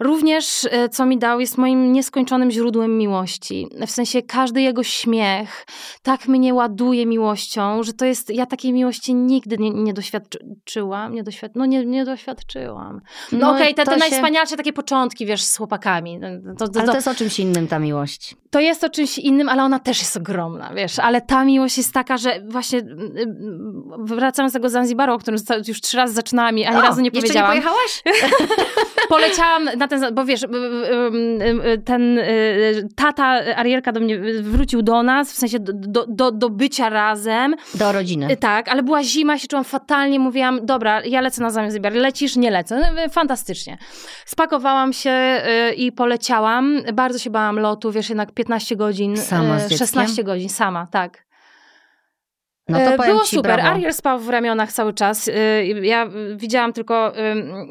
[0.00, 3.68] również, e, co mi dał, jest moim nieskończonym źródłem miłości.
[3.86, 5.66] W sensie każdy jego śmiech
[6.02, 8.30] tak mnie ładuje miłością, że to jest.
[8.30, 11.14] Ja takiej miłości nigdy nie, nie doświadczyłam.
[11.14, 13.00] Nie doświad, no nie, nie doświadczyłam.
[13.32, 13.98] No, no okej, okay, te, te się...
[13.98, 16.20] najwspanialsze takie początki, wiesz, z chłopakami.
[16.58, 18.36] To, to, ale to jest o czymś innym ta miłość.
[18.50, 20.98] To jest o czymś innym, ale ona też jest ogromna, wiesz.
[20.98, 25.40] Ale ta miłość jest taka, że właśnie mm, mm, wracając z tego Zanzibaru, o którym
[25.68, 27.56] już trzy razy zaczynałam i ani o, razu nie powiedziałam.
[27.56, 28.02] Jeszcze nie pojechałaś?
[29.08, 30.46] poleciałam na ten, bo wiesz,
[31.84, 32.18] ten
[32.96, 33.24] tata
[33.56, 37.54] Arielka do mnie wrócił do nas, w sensie do, do, do, bycia razem.
[37.74, 38.36] Do rodziny.
[38.36, 42.50] Tak, ale była zima, się czułam fatalnie, mówiłam, dobra, ja lecę na Zanzibar, lecisz, nie
[42.50, 42.80] lecę.
[42.80, 43.78] No, fantastycznie.
[44.26, 45.42] Spakowałam się
[45.76, 46.80] i poleciałam.
[46.94, 49.16] Bardzo się bałam lotu, wiesz, jednak 15 godzin.
[49.16, 51.27] Sama z 16 godzin, sama, tak.
[52.68, 53.54] No to Było ci, super.
[53.54, 53.68] brawo.
[53.68, 55.30] Ariel spał w ramionach cały czas.
[55.82, 56.06] Ja
[56.36, 57.12] widziałam tylko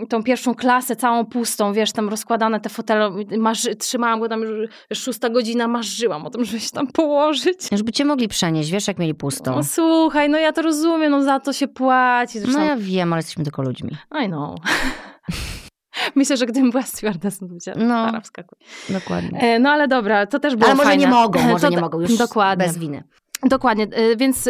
[0.10, 3.12] tą pierwszą klasę całą pustą, wiesz, tam rozkładane te fotele.
[3.38, 7.72] Marzy, trzymałam go tam już szósta godzina, marzyłam o tym, żeby się tam położyć.
[7.72, 9.56] Już by cię mogli przenieść, wiesz, jak mieli pustą.
[9.56, 12.39] No słuchaj, no ja to rozumiem, no za to się płaci.
[12.39, 12.60] Zresztą...
[12.60, 13.98] No ja wiem, ale jesteśmy tylko ludźmi.
[14.26, 14.56] I know.
[16.16, 18.58] Myślę, że gdybym była stewardessą, to by no, wskakuj.
[18.89, 19.60] Dokładnie.
[19.60, 21.06] No ale dobra, to też było Ale może fajne.
[21.06, 22.66] nie mogą, może to, nie mogą już dokładnie.
[22.66, 23.04] bez winy.
[23.43, 24.49] Dokładnie, więc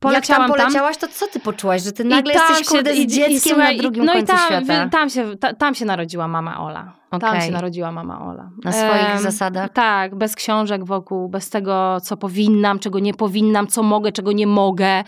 [0.00, 2.96] poleciałam Jak tam poleciałaś, to co ty poczułaś, że ty nagle I jesteś kurde z
[2.96, 4.88] dzieckiem i, słuchaj, na drugim no końcu i tam, świata?
[4.88, 6.92] tam, się, ta, tam się narodziła mama Ola.
[7.10, 7.32] Okay.
[7.32, 8.50] Tam się narodziła mama Ola.
[8.64, 9.72] Na swoich um, zasadach?
[9.72, 14.46] Tak, bez książek wokół, bez tego, co powinnam, czego nie powinnam, co mogę, czego nie
[14.46, 15.04] mogę.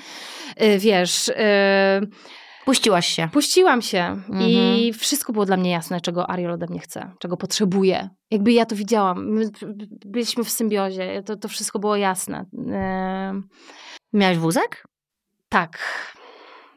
[0.61, 1.29] Yy, wiesz...
[1.29, 2.09] Yy,
[2.67, 3.29] Puściłaś się.
[3.33, 4.51] Puściłam się mhm.
[4.51, 8.09] i wszystko było dla mnie jasne, czego Ariel ode mnie chce, czego potrzebuje.
[8.31, 9.31] Jakby ja to widziałam.
[9.33, 9.51] My
[10.07, 12.45] byliśmy w symbiozie, to, to wszystko było jasne.
[12.53, 13.43] Yy...
[14.13, 14.87] Miałaś wózek?
[15.49, 15.79] Tak.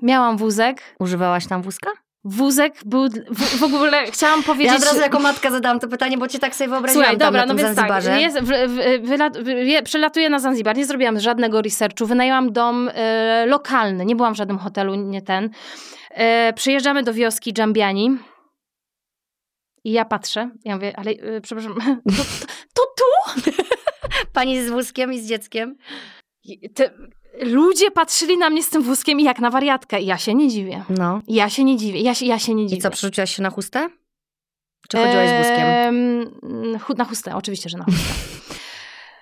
[0.01, 0.95] Miałam wózek.
[0.99, 1.89] Używałaś tam wózka?
[2.23, 4.71] Wózek był, w, w ogóle chciałam powiedzieć...
[4.71, 7.45] Ja od razu jako matka zadałam to pytanie, bo cię tak sobie wyobraziłam Słuchaj, dobra,
[7.45, 12.89] no więc tak, jest, w, w, przelatuję na Zanzibar, nie zrobiłam żadnego researchu, wynajęłam dom
[12.93, 15.49] e, lokalny, nie byłam w żadnym hotelu, nie ten.
[16.09, 18.17] E, przyjeżdżamy do wioski Dżambiani
[19.83, 21.81] i ja patrzę, ja mówię, ale e, przepraszam, to,
[22.73, 23.51] to, to tu?
[24.33, 25.75] Pani z wózkiem i z dzieckiem?
[27.41, 30.83] Ludzie patrzyli na mnie z tym wózkiem jak na wariatkę i ja się nie dziwię.
[30.89, 31.21] No.
[31.27, 32.79] Ja się nie dziwię, ja się, ja się nie dziwię.
[32.79, 33.89] I co, przerzuciłaś się na chustę?
[34.89, 35.67] Czy chodziłaś z wózkiem?
[35.67, 38.13] Eee, na chustę, oczywiście, że na chustę.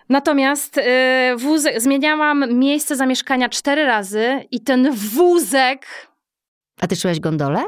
[0.09, 6.07] Natomiast e, wózek, zmieniałam miejsce zamieszkania cztery razy i ten wózek...
[6.81, 7.63] A ty czułaś gondolę?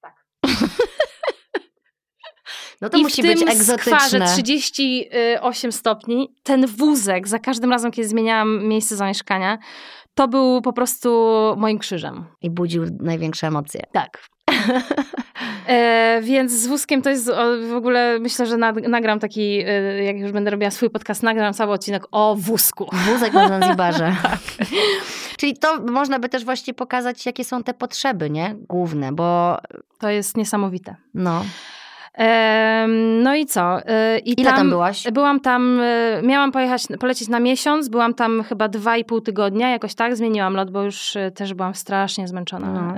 [0.00, 0.14] Tak.
[2.80, 4.00] No to I musi w być tym egzotyczne.
[4.00, 9.58] skwarze 38 stopni, ten wózek, za każdym razem, kiedy zmieniałam miejsce zamieszkania,
[10.14, 11.08] to był po prostu
[11.56, 12.24] moim krzyżem.
[12.42, 13.82] I budził największe emocje.
[13.92, 14.28] Tak.
[15.66, 18.56] E, więc z wózkiem to jest o, w ogóle, myślę, że
[18.88, 22.88] nagram taki, e, jak już będę robiła swój podcast, nagram cały odcinek o wózku.
[22.92, 24.16] Wózek na Zanzibarze.
[24.22, 24.38] tak.
[25.36, 28.54] Czyli to można by też właśnie pokazać, jakie są te potrzeby, nie?
[28.68, 29.58] Główne, bo...
[29.98, 30.96] To jest niesamowite.
[31.14, 31.44] No.
[33.22, 33.86] No i co?
[33.86, 35.10] E, I Ile tam, tam byłaś?
[35.12, 39.70] Byłam tam, e, miałam pojechać, polecieć na miesiąc, byłam tam chyba dwa i pół tygodnia,
[39.70, 42.66] jakoś tak, zmieniłam lot, bo już e, też byłam strasznie zmęczona.
[42.72, 42.94] No.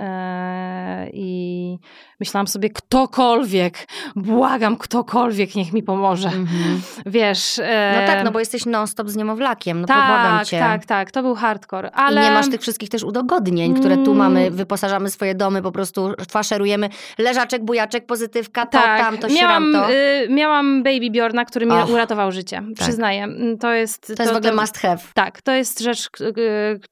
[1.13, 1.79] I
[2.21, 3.87] myślałam sobie, ktokolwiek,
[4.17, 6.29] błagam, ktokolwiek niech mi pomoże.
[6.29, 6.81] Mhm.
[7.07, 7.61] Wiesz.
[8.01, 10.59] No tak, no bo jesteś non-stop z niemowlakiem, no tak, pobłagam cię.
[10.59, 11.91] Tak, tak, to był hardcore.
[11.91, 12.21] Ale...
[12.21, 14.55] I nie masz tych wszystkich też udogodnień, które tu mamy, mm.
[14.55, 16.89] wyposażamy swoje domy, po prostu faszerujemy
[17.19, 19.06] leżaczek, bujaczek, pozytywka, tak.
[19.35, 19.91] Miałam, to.
[19.91, 22.87] Y, miałam Baby Bjorna, który mi Och, uratował życie, tak.
[22.87, 23.29] przyznaję.
[23.61, 24.07] To jest...
[24.07, 24.99] To, to jest w ogóle to, must have.
[25.15, 26.25] Tak, to jest rzecz, y,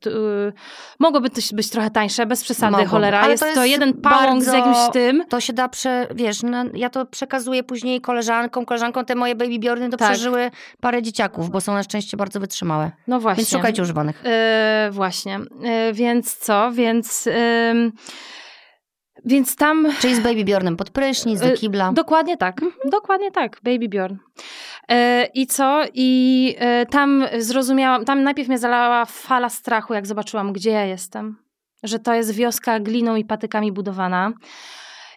[0.06, 0.52] y,
[0.98, 2.86] mogłoby to być trochę tańsze, bez przesady, Mogą.
[2.86, 3.20] cholera.
[3.20, 5.24] Ale jest to, jest to jeden pałąk z jakimś tym.
[5.28, 9.58] To się da, prze, wiesz, no, ja to przekazuję później koleżankom, koleżankom te moje Baby
[9.58, 10.12] Bjorny to tak.
[10.12, 10.50] przeżyły
[10.80, 12.90] parę dzieciaków, bo są na szczęście bardzo wytrzymałe.
[13.06, 13.40] No właśnie.
[13.40, 14.22] Więc szukajcie używanych.
[14.24, 15.38] Yy, właśnie.
[15.60, 16.72] Yy, więc co?
[16.72, 17.28] Więc...
[19.24, 19.86] Więc tam...
[20.00, 21.92] Czyli z Baby Bjornem pod prysznic, do kibla.
[21.92, 22.62] Dokładnie tak.
[22.62, 22.90] Mhm.
[22.90, 23.60] Dokładnie tak.
[23.62, 24.16] Baby Bjorn.
[25.34, 25.82] I co?
[25.94, 26.56] I
[26.90, 31.36] tam zrozumiałam, tam najpierw mnie zalała fala strachu, jak zobaczyłam, gdzie ja jestem.
[31.82, 34.32] Że to jest wioska gliną i patykami budowana.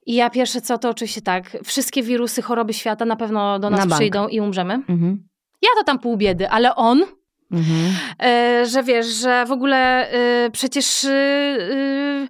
[0.06, 3.86] I ja pierwsze co, to oczywiście tak, wszystkie wirusy, choroby świata na pewno do nas
[3.86, 4.74] na przyjdą i umrzemy.
[4.74, 5.28] Mhm.
[5.62, 7.04] Ja to tam pół biedy, ale on,
[7.52, 7.96] mhm.
[8.24, 12.28] e, że wiesz, że w ogóle e, przecież e,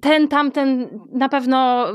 [0.00, 1.86] ten, tamten na pewno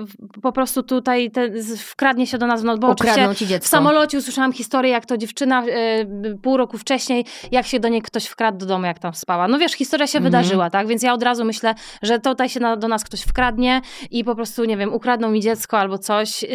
[0.41, 4.91] po prostu tutaj ten, wkradnie się do nas, no bo Ukradną w samolocie usłyszałam historię,
[4.91, 8.85] jak to dziewczyna y, pół roku wcześniej, jak się do niej ktoś wkradł do domu,
[8.85, 9.47] jak tam spała.
[9.47, 10.31] No wiesz, historia się mhm.
[10.31, 10.87] wydarzyła, tak?
[10.87, 14.35] Więc ja od razu myślę, że tutaj się na, do nas ktoś wkradnie i po
[14.35, 16.43] prostu, nie wiem, ukradną mi dziecko albo coś.
[16.43, 16.47] Y,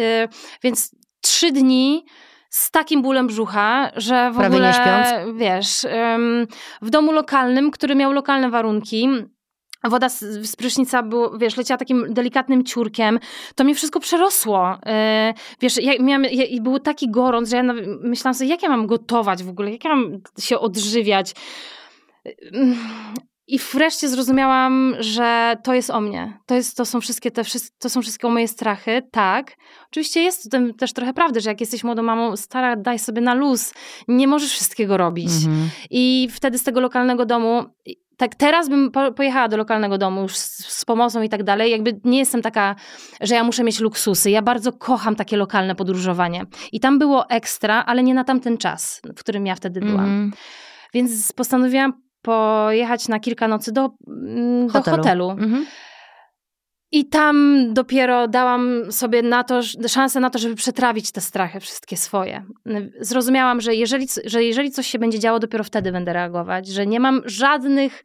[0.63, 2.05] więc trzy dni
[2.49, 5.37] z takim bólem brzucha, że w Prawie ogóle, nie śpiąc.
[5.37, 5.85] wiesz,
[6.81, 9.09] w domu lokalnym, który miał lokalne warunki,
[9.83, 10.19] woda z,
[10.49, 13.19] z prysznica było, wiesz, leciała takim delikatnym ciurkiem,
[13.55, 14.77] to mnie wszystko przerosło.
[14.85, 17.63] Yy, wiesz, ja miałam, ja, był taki gorąc, że ja
[18.01, 21.33] myślałam sobie, jak ja mam gotować w ogóle, jak ja mam się odżywiać.
[22.25, 22.33] Yy,
[23.47, 26.39] I wreszcie zrozumiałam, że to jest o mnie.
[26.45, 27.41] To, jest, to, są wszystkie te,
[27.79, 29.55] to są wszystkie moje strachy, tak.
[29.91, 33.21] Oczywiście jest w tym też trochę prawdy, że jak jesteś młodą mamą, stara, daj sobie
[33.21, 33.73] na luz.
[34.07, 35.31] Nie możesz wszystkiego robić.
[35.45, 35.69] Mhm.
[35.89, 37.65] I wtedy z tego lokalnego domu
[38.19, 41.71] tak teraz bym po, pojechała do lokalnego domu już z, z, pomocą i tak dalej.
[41.71, 42.75] Jakby nie jestem taka,
[43.21, 44.29] że ja muszę mieć luksusy.
[44.29, 46.45] Ja bardzo kocham takie lokalne podróżowanie.
[46.71, 50.05] I tam było ekstra, ale nie na tamten czas, w którym ja wtedy byłam.
[50.05, 50.31] Mm.
[50.93, 54.97] Więc postanowiłam pojechać na kilka nocy do, mm, do hotelu.
[54.97, 55.29] hotelu.
[55.29, 55.63] Mm-hmm.
[56.91, 61.97] I tam dopiero dałam sobie na to, szansę na to, żeby przetrawić te strachy wszystkie
[61.97, 62.45] swoje.
[62.99, 66.99] Zrozumiałam, że jeżeli, że jeżeli coś się będzie działo, dopiero wtedy będę reagować, że nie
[66.99, 68.03] mam żadnych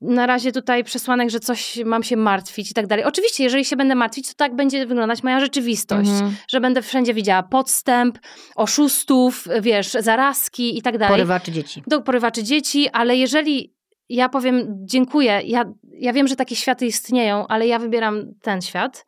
[0.00, 3.04] na razie tutaj przesłanek, że coś mam się martwić i tak dalej.
[3.04, 6.36] Oczywiście, jeżeli się będę martwić, to tak będzie wyglądać moja rzeczywistość, mhm.
[6.48, 8.18] że będę wszędzie widziała podstęp,
[8.56, 11.14] oszustów, wiesz, zarazki i tak dalej.
[11.14, 11.82] Porywaczy dzieci.
[11.86, 13.74] Do porywaczy dzieci, ale jeżeli
[14.10, 19.04] ja powiem dziękuję, ja, ja wiem, że takie światy istnieją, ale ja wybieram ten świat,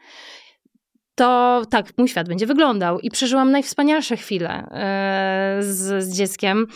[1.15, 3.01] to tak, mój świat będzie wyglądał.
[3.01, 6.67] I przeżyłam najwspanialsze chwile yy, z, z dzieckiem.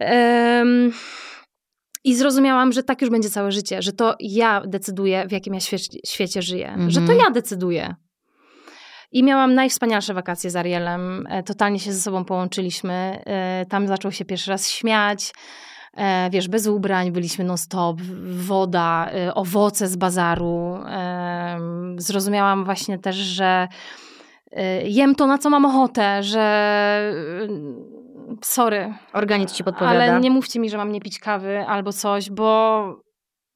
[0.00, 0.06] Yy,
[2.04, 5.60] i zrozumiałam, że tak już będzie całe życie, że to ja decyduję, w jakim ja
[5.60, 6.90] świecie, świecie żyję, mm -hmm.
[6.90, 7.18] że to mhm.
[7.18, 7.94] ja decyduję.
[9.12, 11.26] I miałam najwspanialsze wakacje z Arielem.
[11.30, 13.22] E, totalnie się ze sobą połączyliśmy.
[13.26, 15.32] E, tam zaczął się pierwszy raz śmiać.
[15.96, 18.00] E, wiesz, bez ubrań byliśmy non-stop,
[18.36, 20.78] woda, owoce z bazaru.
[21.96, 23.68] Zrozumiałam właśnie też, że
[24.84, 27.14] jem to, na co mam ochotę, że
[28.42, 28.94] sorry.
[29.12, 29.90] Organizm ci podpowiada.
[29.90, 32.84] Ale nie mówcie mi, że mam nie pić kawy albo coś, bo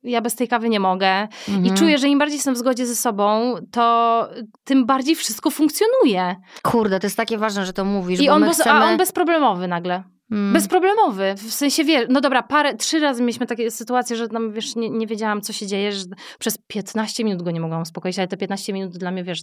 [0.03, 1.29] ja bez tej kawy nie mogę.
[1.49, 1.67] Mhm.
[1.67, 4.29] I czuję, że im bardziej jestem w zgodzie ze sobą, to
[4.65, 6.37] tym bardziej wszystko funkcjonuje.
[6.63, 8.21] Kurde, to jest takie ważne, że to mówisz.
[8.21, 8.81] I on, bez, chcemy...
[8.81, 10.03] a on bezproblemowy nagle.
[10.31, 10.53] Hmm.
[10.53, 11.35] Bezproblemowy.
[11.35, 14.91] W sensie, wie, no dobra, parę, trzy razy mieliśmy takie sytuacje, że tam, wiesz, nie,
[14.91, 16.05] nie wiedziałam, co się dzieje, że
[16.39, 19.41] przez 15 minut go nie mogłam uspokoić, ale te 15 minut dla mnie, wiesz,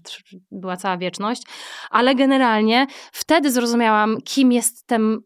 [0.51, 1.43] była cała wieczność.
[1.89, 5.21] Ale generalnie wtedy zrozumiałam, kim jestem,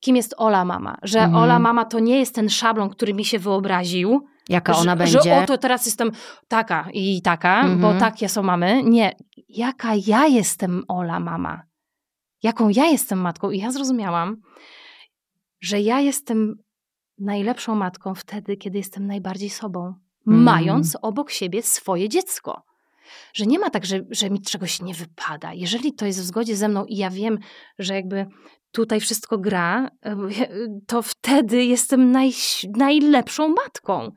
[0.00, 0.96] kim jest Ola mama.
[1.02, 1.42] Że mhm.
[1.42, 5.22] Ola mama to nie jest ten szablon, który mi się wyobraził, Jaka ona że, będzie.
[5.22, 6.10] Że oto teraz jestem
[6.48, 7.80] taka i taka, mhm.
[7.80, 8.82] bo takie są mamy.
[8.82, 9.12] Nie,
[9.48, 11.62] jaka ja jestem Ola mama.
[12.42, 13.50] Jaką ja jestem matką.
[13.50, 14.36] I ja zrozumiałam,
[15.64, 16.56] że ja jestem
[17.18, 19.94] najlepszą matką wtedy, kiedy jestem najbardziej sobą,
[20.26, 20.42] mm.
[20.42, 22.62] mając obok siebie swoje dziecko.
[23.34, 25.52] Że nie ma tak, że, że mi czegoś nie wypada.
[25.54, 27.38] Jeżeli to jest w zgodzie ze mną i ja wiem,
[27.78, 28.26] że jakby
[28.72, 30.16] tutaj wszystko gra, e,
[30.86, 32.30] to wtedy jestem naj,
[32.76, 34.12] najlepszą matką.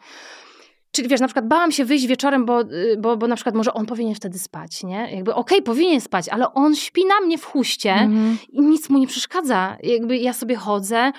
[0.98, 3.74] Czyli wiesz, na przykład bałam się wyjść wieczorem, bo, y, bo, bo na przykład może
[3.74, 5.10] on powinien wtedy spać, nie?
[5.16, 8.36] Jakby okej, okay, powinien spać, ale on śpi na mnie w huście mm-hmm.
[8.50, 9.78] i nic mu nie przeszkadza.
[9.84, 11.12] Jakby ja sobie chodzę,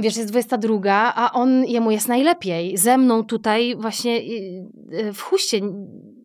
[0.00, 2.76] wiesz, jest 22, a on, jemu jest najlepiej.
[2.76, 5.60] Ze mną tutaj właśnie y, y, w huście.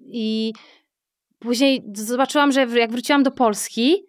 [0.06, 0.54] I
[1.40, 4.06] później zobaczyłam, że jak wróciłam do Polski,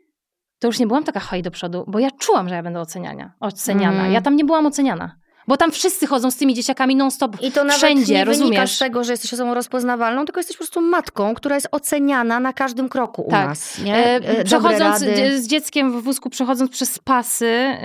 [0.59, 3.33] to już nie byłam taka haj do przodu, bo ja czułam, że ja będę oceniania,
[3.41, 4.01] oceniana.
[4.01, 4.13] Mm.
[4.13, 5.24] Ja tam nie byłam oceniana.
[5.49, 8.77] Bo tam wszyscy chodzą z tymi dzieciakami non-stop I to nawet wszędzie, nie rozumiesz?
[8.77, 12.53] z tego, że jesteś osobą rozpoznawalną, tylko jesteś po prostu matką, która jest oceniana na
[12.53, 13.49] każdym kroku u tak.
[13.49, 13.79] nas.
[13.79, 13.97] Nie?
[13.97, 14.99] E, e przechodząc
[15.37, 17.77] z dzieckiem w wózku, przechodząc przez pasy,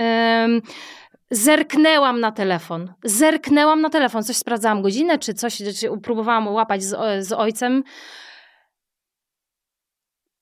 [1.30, 2.92] zerknęłam na telefon.
[3.04, 4.24] Zerknęłam na telefon.
[4.24, 7.82] Coś sprawdzałam godzinę, czy coś, czy próbowałam łapać z, z ojcem.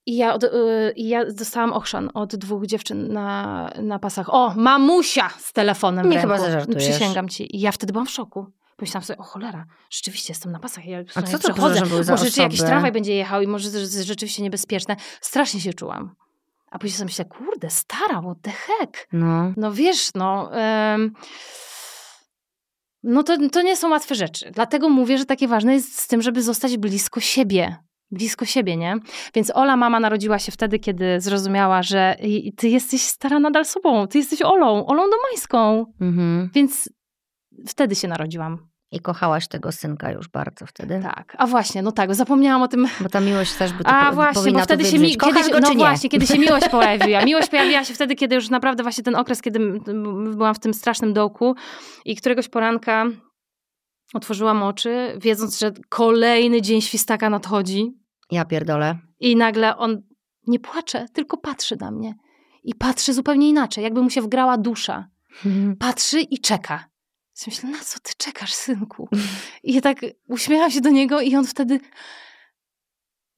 [0.08, 0.48] I ja, od, y,
[0.96, 4.34] ja dostałam ochrzan od dwóch dziewczyn na, na pasach.
[4.34, 6.88] O, mamusia z telefonem Nie chyba zażartujesz.
[6.88, 7.56] Przysięgam ci.
[7.56, 8.46] I ja wtedy byłam w szoku.
[8.76, 10.86] Pomyślałam sobie, o cholera, rzeczywiście jestem na pasach.
[10.86, 11.80] Ja A co to przechodzę.
[11.80, 12.42] Może osoby?
[12.42, 14.96] jakiś tramwaj będzie jechał i może to jest rzeczywiście niebezpieczne.
[15.20, 16.14] Strasznie się czułam.
[16.70, 19.08] A później sobie myślę, kurde, stara, what the heck?
[19.12, 20.50] No, no wiesz, no...
[20.92, 21.12] Um,
[23.02, 24.50] no to, to nie są łatwe rzeczy.
[24.54, 27.76] Dlatego mówię, że takie ważne jest z tym, żeby zostać blisko siebie
[28.10, 28.96] blisko siebie, nie?
[29.34, 32.16] Więc Ola mama narodziła się wtedy, kiedy zrozumiała, że
[32.56, 35.86] ty jesteś stara nadal sobą, ty jesteś Olą, Olą Domańską.
[36.00, 36.50] Mhm.
[36.54, 36.88] Więc
[37.66, 38.68] wtedy się narodziłam.
[38.92, 41.00] I kochałaś tego synka już bardzo wtedy.
[41.02, 42.86] Tak, a właśnie, no tak, zapomniałam o tym.
[43.00, 45.16] Bo ta miłość też by to A właśnie, bo wtedy się mi...
[45.16, 47.24] Kiedyś, go, no właśnie, kiedy się miłość pojawiła.
[47.24, 49.80] Miłość pojawiła się wtedy, kiedy już naprawdę właśnie ten okres, kiedy
[50.36, 51.54] byłam w tym strasznym dołku
[52.04, 53.06] i któregoś poranka
[54.14, 57.98] Otworzyłam oczy, wiedząc, że kolejny dzień świstaka nadchodzi.
[58.30, 58.98] Ja pierdolę.
[59.20, 60.02] I nagle on
[60.46, 62.14] nie płacze, tylko patrzy na mnie.
[62.64, 65.08] I patrzy zupełnie inaczej, jakby mu się wgrała dusza.
[65.46, 65.76] Mhm.
[65.76, 66.84] Patrzy i czeka.
[67.46, 69.08] Myślę, na co ty czekasz, synku?
[69.62, 69.98] I ja tak
[70.28, 71.80] uśmiecham się do niego i on wtedy...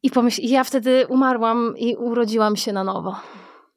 [0.03, 3.17] I pomyśl, ja wtedy umarłam i urodziłam się na nowo.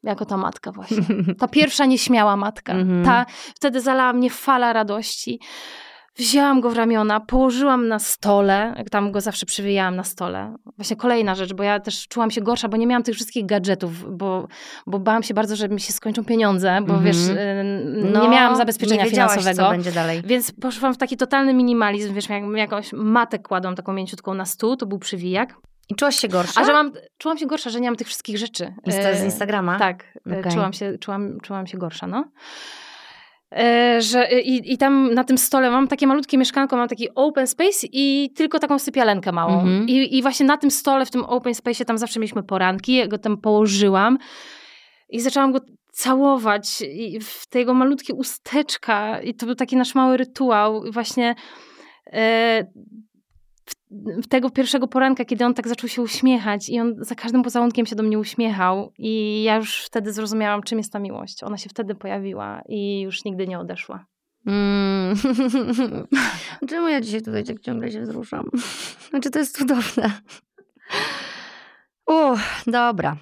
[0.04, 1.04] Jako ta matka właśnie.
[1.40, 2.74] Ta pierwsza nieśmiała matka.
[2.82, 3.06] Mhm.
[3.06, 3.26] Ta,
[3.56, 5.40] wtedy zalała mnie fala radości
[6.16, 10.56] Wzięłam go w ramiona, położyłam na stole, tam go zawsze przywijałam na stole.
[10.78, 14.18] Właśnie kolejna rzecz, bo ja też czułam się gorsza, bo nie miałam tych wszystkich gadżetów,
[14.18, 14.48] bo,
[14.88, 17.06] bo bałam się bardzo, że mi się skończą pieniądze, bo mm -hmm.
[17.06, 17.36] wiesz, y,
[18.14, 19.64] no, nie miałam zabezpieczenia nie finansowego.
[19.64, 20.22] co będzie dalej.
[20.26, 24.76] Więc poszłam w taki totalny minimalizm, wiesz, jak, jakąś matę kładłam taką mięciutką na stół,
[24.76, 25.56] to był przywijak.
[25.90, 26.62] I czułaś się gorsza?
[26.62, 28.74] A że mam, czułam się gorsza, że nie mam tych wszystkich rzeczy.
[28.88, 29.80] Z, z Instagrama?
[29.80, 30.52] Tak, okay.
[30.52, 32.26] czułam, się, czułam, czułam się gorsza, no.
[33.54, 37.48] E, że i, i tam na tym stole mam takie malutkie mieszkanko, mam taki open
[37.48, 39.66] space i tylko taką sypialenkę małą.
[39.66, 39.90] -hmm.
[39.90, 43.08] I, I właśnie na tym stole, w tym open space tam zawsze mieliśmy poranki, ja
[43.08, 44.18] go tam położyłam
[45.10, 45.60] i zaczęłam go
[45.92, 51.36] całować i w tego malutkie usteczka i to był taki nasz mały rytuał właśnie
[52.14, 52.66] e,
[54.30, 57.96] tego pierwszego poranka, kiedy on tak zaczął się uśmiechać i on za każdym pocałunkiem się
[57.96, 61.44] do mnie uśmiechał i ja już wtedy zrozumiałam, czym jest ta miłość.
[61.44, 64.06] Ona się wtedy pojawiła i już nigdy nie odeszła.
[64.46, 65.16] Mm.
[66.70, 68.50] Czemu ja dzisiaj tutaj tak ciągle się wzruszam?
[69.10, 70.12] Znaczy to jest cudowne.
[72.08, 73.18] Uff, dobra.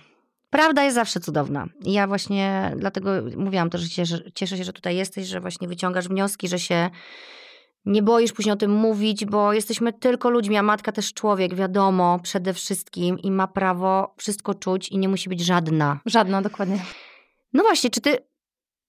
[0.49, 1.67] Prawda jest zawsze cudowna.
[1.85, 6.07] I ja właśnie dlatego mówiłam też, że cieszę się, że tutaj jesteś, że właśnie wyciągasz
[6.07, 6.89] wnioski, że się
[7.85, 12.19] nie boisz później o tym mówić, bo jesteśmy tylko ludźmi, a matka też człowiek, wiadomo,
[12.23, 15.99] przede wszystkim i ma prawo wszystko czuć i nie musi być żadna.
[16.05, 16.79] Żadna, dokładnie.
[17.53, 18.17] No właśnie, czy ty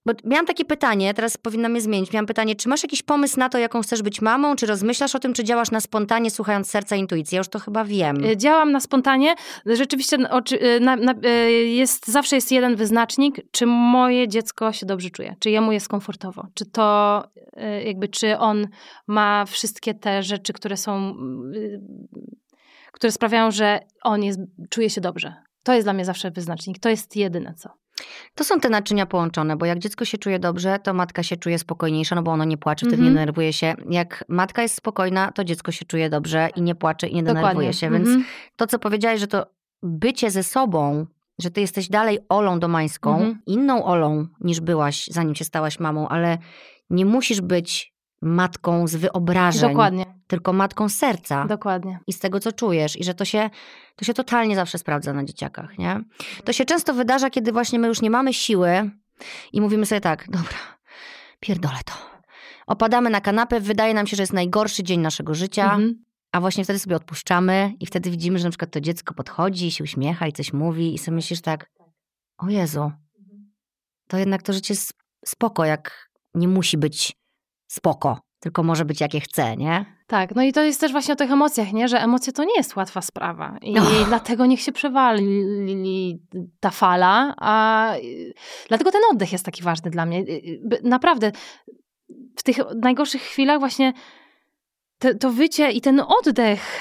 [0.06, 2.12] bo miałam takie pytanie, teraz powinnam je zmienić.
[2.12, 4.56] Miałam pytanie, czy masz jakiś pomysł na to, jaką chcesz być mamą?
[4.56, 7.36] Czy rozmyślasz o tym, czy działasz na spontanie, słuchając serca intuicji?
[7.36, 8.24] Ja już to chyba wiem.
[8.24, 9.34] Y, działam na spontanie.
[9.66, 15.10] Rzeczywiście y, na, na, y, jest, zawsze jest jeden wyznacznik, czy moje dziecko się dobrze
[15.10, 17.22] czuje, czy jemu jest komfortowo, czy to
[17.84, 18.68] jakby, czy on
[19.06, 21.14] ma wszystkie te rzeczy, które są,
[22.92, 24.40] które sprawiają, że on jest,
[24.70, 25.34] czuje się dobrze.
[25.62, 26.78] To jest dla mnie zawsze wyznacznik.
[26.78, 27.81] To jest jedyne co.
[28.34, 31.58] To są te naczynia połączone, bo jak dziecko się czuje dobrze, to matka się czuje
[31.58, 33.14] spokojniejsza, no bo ono nie płacze, wtedy nie mhm.
[33.14, 33.74] denerwuje się.
[33.90, 37.52] Jak matka jest spokojna, to dziecko się czuje dobrze i nie płacze i nie denerwuje
[37.52, 37.72] Dokładnie.
[37.72, 37.90] się.
[37.90, 38.22] Więc mm-hmm.
[38.56, 39.46] to, co powiedziałeś, że to
[39.82, 41.06] bycie ze sobą,
[41.38, 43.34] że ty jesteś dalej Olą Domańską, mm-hmm.
[43.46, 46.38] inną Olą niż byłaś, zanim się stałaś mamą, ale
[46.90, 47.91] nie musisz być
[48.22, 49.70] matką z wyobrażeń.
[49.70, 50.06] Dokładnie.
[50.26, 51.44] Tylko matką serca.
[51.46, 51.98] Dokładnie.
[52.06, 53.00] I z tego, co czujesz.
[53.00, 53.50] I że to się,
[53.96, 56.00] to się totalnie zawsze sprawdza na dzieciakach, nie?
[56.44, 58.90] To się często wydarza, kiedy właśnie my już nie mamy siły
[59.52, 60.58] i mówimy sobie tak, dobra,
[61.40, 61.92] pierdolę to.
[62.66, 66.04] Opadamy na kanapę, wydaje nam się, że jest najgorszy dzień naszego życia, mhm.
[66.32, 69.84] a właśnie wtedy sobie odpuszczamy i wtedy widzimy, że na przykład to dziecko podchodzi, się
[69.84, 71.70] uśmiecha i coś mówi i sobie myślisz tak,
[72.38, 72.92] o Jezu,
[74.08, 74.92] to jednak to życie jest
[75.24, 77.21] spoko, jak nie musi być
[77.72, 79.84] spoko, tylko może być jakie chce, nie?
[80.06, 81.88] Tak, no i to jest też właśnie o tych emocjach, nie?
[81.88, 84.04] Że emocje to nie jest łatwa sprawa i oh.
[84.08, 86.22] dlatego niech się przewali
[86.60, 87.92] ta fala, a
[88.68, 90.20] dlatego ten oddech jest taki ważny dla mnie.
[90.20, 91.32] Y, y, naprawdę
[92.36, 93.92] w tych najgorszych chwilach właśnie
[94.98, 96.80] te, to wycie i ten oddech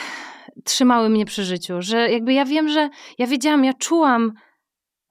[0.63, 4.33] trzymały mnie przy życiu, że jakby ja wiem, że ja wiedziałam, ja czułam,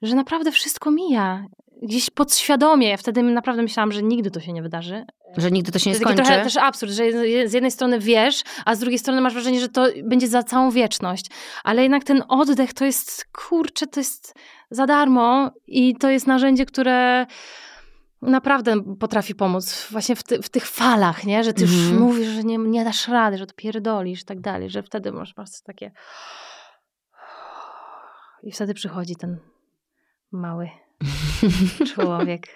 [0.02, 1.46] że naprawdę wszystko mija
[1.82, 5.04] gdzieś podświadomie, ja wtedy naprawdę myślałam, że nigdy to się nie wydarzy.
[5.36, 6.16] Że nigdy to się nie skończy.
[6.16, 7.04] To trochę też absurd, że
[7.48, 10.70] z jednej strony wiesz, a z drugiej strony masz wrażenie, że to będzie za całą
[10.70, 11.26] wieczność.
[11.64, 14.34] Ale jednak ten oddech to jest, kurczę, to jest
[14.70, 17.26] za darmo i to jest narzędzie, które
[18.22, 21.44] naprawdę potrafi pomóc właśnie w, ty, w tych falach, nie?
[21.44, 22.00] Że ty już mhm.
[22.00, 25.34] mówisz, że nie, nie dasz rady, że to pierdolisz i tak dalej, że wtedy masz
[25.34, 25.92] prostu takie
[28.42, 29.38] i wtedy przychodzi ten
[30.32, 30.70] mały
[31.94, 32.46] Człowiek.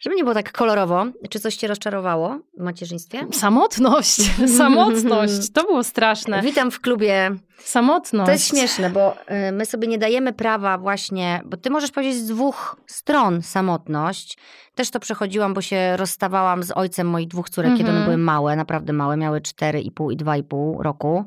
[0.00, 3.26] Żeby nie było tak kolorowo, czy coś cię rozczarowało w macierzyństwie?
[3.32, 4.16] Samotność.
[4.58, 5.52] Samotność.
[5.52, 6.42] To było straszne.
[6.42, 7.30] Witam w klubie.
[7.58, 8.26] Samotność.
[8.26, 9.14] To jest śmieszne, bo
[9.48, 14.38] y, my sobie nie dajemy prawa właśnie, bo ty możesz powiedzieć z dwóch stron samotność.
[14.74, 18.04] Też to przechodziłam, bo się rozstawałam z ojcem moich dwóch córek, kiedy one mhm.
[18.04, 21.24] były małe, naprawdę małe, miały 4,5 i 2,5 roku.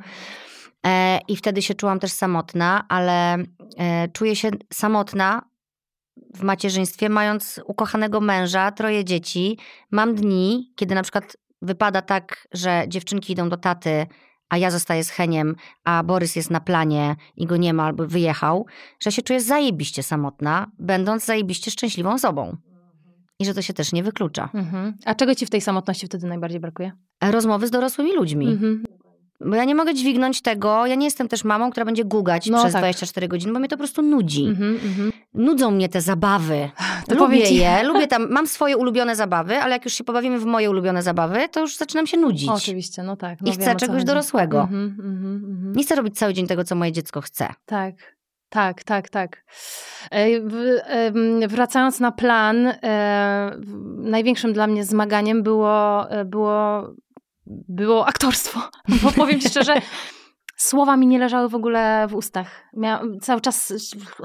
[0.86, 3.38] E, I wtedy się czułam też samotna, ale
[3.78, 5.49] e, czuję się samotna
[6.36, 9.57] w macierzyństwie, mając ukochanego męża, troje dzieci,
[9.91, 14.07] mam dni, kiedy na przykład wypada tak, że dziewczynki idą do taty,
[14.49, 18.07] a ja zostaję z Heniem, a Borys jest na planie i go nie ma albo
[18.07, 18.65] wyjechał,
[18.99, 22.57] że się czuję zajebiście samotna, będąc zajebiście szczęśliwą osobą.
[23.39, 24.49] I że to się też nie wyklucza.
[24.53, 24.93] Mhm.
[25.05, 26.91] A czego ci w tej samotności wtedy najbardziej brakuje?
[27.21, 28.47] Rozmowy z dorosłymi ludźmi.
[28.47, 28.84] Mhm.
[29.46, 32.60] Bo ja nie mogę dźwignąć tego, ja nie jestem też mamą, która będzie gugać no,
[32.60, 32.82] przez tak.
[32.82, 34.46] 24 godziny, bo mnie to po prostu nudzi.
[34.46, 35.12] Mm-hmm, mm-hmm.
[35.34, 36.70] Nudzą mnie te zabawy.
[37.08, 40.46] To lubię je, lubię tam, mam swoje ulubione zabawy, ale jak już się pobawimy w
[40.46, 42.50] moje ulubione zabawy, to już zaczynam się nudzić.
[42.50, 43.42] Oczywiście, no tak.
[43.42, 44.68] No I chcę czegoś dorosłego.
[44.72, 47.48] Mm-hmm, nie chcę robić cały dzień tego, co moje dziecko chce.
[47.66, 48.20] Tak.
[48.50, 49.46] Tak, tak, tak.
[51.48, 53.52] Wracając na plan, e,
[53.98, 56.90] największym dla mnie zmaganiem było, e, było
[57.50, 58.60] było aktorstwo.
[59.04, 59.74] Bo powiem ci szczerze,
[60.56, 62.47] słowa mi nie leżały w ogóle w ustach.
[62.74, 63.74] Miałam, cały czas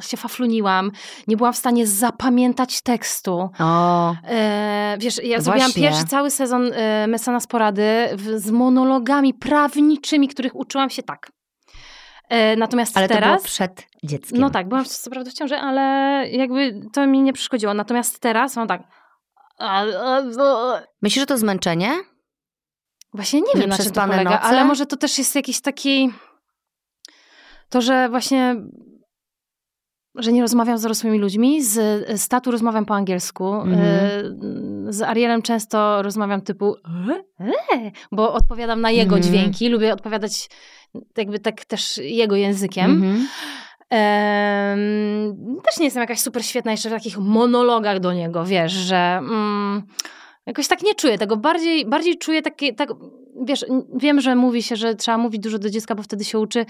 [0.01, 0.91] się fafluniłam.
[1.27, 3.51] Nie byłam w stanie zapamiętać tekstu.
[3.61, 4.15] O.
[4.25, 5.83] E, wiesz, ja zrobiłam Właśnie.
[5.83, 11.31] pierwszy cały sezon e, Mecenas Porady w, z monologami prawniczymi, których uczyłam się tak.
[12.29, 13.43] E, natomiast Ale to było teraz...
[13.43, 14.41] przed dzieckiem.
[14.41, 15.83] No tak, byłam co prawda w ciąży, ale
[16.31, 17.75] jakby to mi nie przeszkodziło.
[17.75, 18.83] Natomiast teraz mam tak...
[21.03, 21.91] Myślisz, że to zmęczenie?
[23.15, 24.41] Właśnie nie wiem, na czym to polega, noce?
[24.41, 26.11] ale może to też jest jakiś taki...
[27.69, 28.57] To, że właśnie...
[30.17, 31.73] Że nie rozmawiam z dorosłymi ludźmi, z,
[32.21, 33.81] z tatu rozmawiam po angielsku, Mhm.
[34.89, 36.77] y, z Arielem często rozmawiam typu
[37.41, 37.45] e?
[37.77, 37.91] E?
[38.13, 39.23] bo odpowiadam na jego Mhm.
[39.23, 40.49] dźwięki, lubię odpowiadać
[41.17, 42.91] jakby tak też jego językiem.
[42.91, 43.29] Mhm.
[43.91, 48.97] Em, też nie jestem jakaś super świetna jeszcze w takich monologach do niego, wiesz, że
[48.97, 49.83] mm,
[50.47, 51.37] jakoś tak nie czuję tego.
[51.37, 52.89] Bardziej, bardziej czuję takie, tak,
[53.47, 53.65] wiesz,
[53.95, 56.67] wiem, że mówi się, że trzeba mówić dużo do dziecka, bo wtedy się uczy.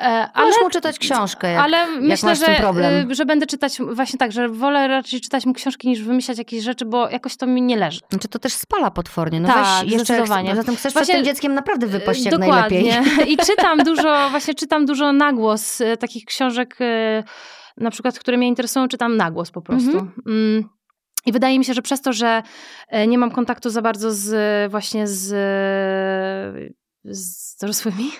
[0.00, 0.04] e,
[0.34, 3.10] Ale, Możesz mu czytać książkę, jak, ale myślę, masz że, problem.
[3.10, 6.62] y, że będę czytać właśnie tak, że wolę raczej czytać mu książki niż wymyślać jakieś
[6.64, 8.00] rzeczy, bo jakoś to mi nie leży.
[8.10, 9.40] Znaczy to też spala potwornie.
[9.40, 10.64] No Tak, weź jeszcze, zdecydowanie.
[10.64, 12.82] Tym chcesz Właśnie- przed tym dzieckiem naprawdę wypaść jak Dokładnie.
[12.92, 13.32] najlepiej.
[13.32, 16.78] I czytam dużo, właśnie czytam dużo na głos e, takich książek,
[17.76, 19.98] na przykład, które mnie interesują, czytam na głos po prostu.
[19.98, 20.68] Mhm.
[21.28, 22.42] I wydaje mi się, że przez to, że
[22.88, 25.26] e, nie mam kontaktu za bardzo z właśnie z,
[27.04, 28.10] z dorosłymi,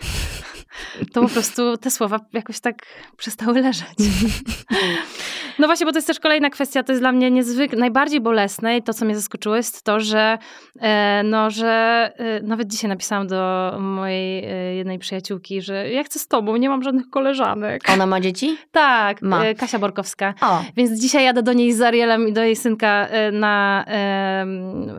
[1.12, 2.86] to po prostu te słowa jakoś tak
[3.16, 3.98] przestały leżeć.
[5.58, 8.76] No właśnie, bo to jest też kolejna kwestia, to jest dla mnie niezwykle, najbardziej bolesne
[8.76, 10.38] i to, co mnie zaskoczyło, jest to, że
[10.80, 16.18] e, no, że e, nawet dzisiaj napisałam do mojej e, jednej przyjaciółki, że ja chcę
[16.18, 17.82] z tobą, nie mam żadnych koleżanek.
[17.92, 18.56] Ona ma dzieci?
[18.70, 19.42] Tak, Ma.
[19.58, 20.34] Kasia Borkowska.
[20.40, 23.84] O, Więc dzisiaj jadę do niej z Arielem i do jej synka na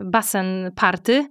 [0.04, 1.28] basen party.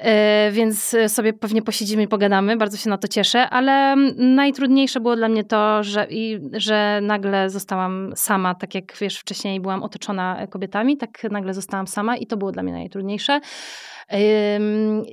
[0.00, 5.16] E, Więc sobie pewnie posiedzimy i pogadamy, bardzo się na to cieszę, ale najtrudniejsze było
[5.16, 10.46] dla mnie to, że, i, że nagle zostałam sama, tak jak wiesz, wcześniej byłam otoczona
[10.46, 13.40] kobietami, tak nagle zostałam sama i to było dla mnie najtrudniejsze.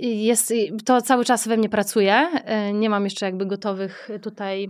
[0.01, 0.53] Jest,
[0.85, 2.13] to cały czas we mnie pracuje.
[2.13, 4.69] E, Nie mam jeszcze jakby gotowych tutaj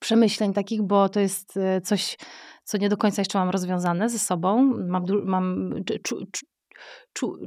[0.00, 2.16] przemyśleń takich, bo to jest e, coś,
[2.64, 4.74] co nie do końca jeszcze mam rozwiązane ze sobą.
[4.88, 5.74] Mam, mam
[7.12, 7.38] czu,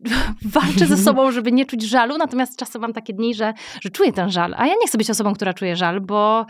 [0.54, 4.12] walczę ze sobą, żeby nie czuć żalu, natomiast czasem mam takie dni, że, że czuję
[4.12, 6.46] ten żal, a ja nie chcę być osobą, która czuje żal, bo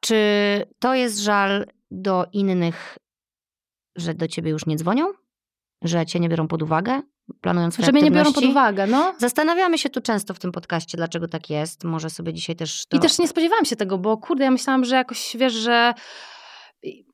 [0.00, 0.16] czy
[0.78, 2.98] to jest żal do innych,
[3.96, 5.06] że do ciebie już nie dzwonią?
[5.82, 7.02] Że cię nie biorą pod uwagę,
[7.40, 9.14] planując swoje że mnie nie biorą pod uwagę, no.
[9.18, 11.84] Zastanawiamy się tu często w tym podcaście, dlaczego tak jest.
[11.84, 12.96] Może sobie dzisiaj też to...
[12.96, 15.94] I też nie spodziewałam się tego, bo kurde, ja myślałam, że jakoś, wiesz, że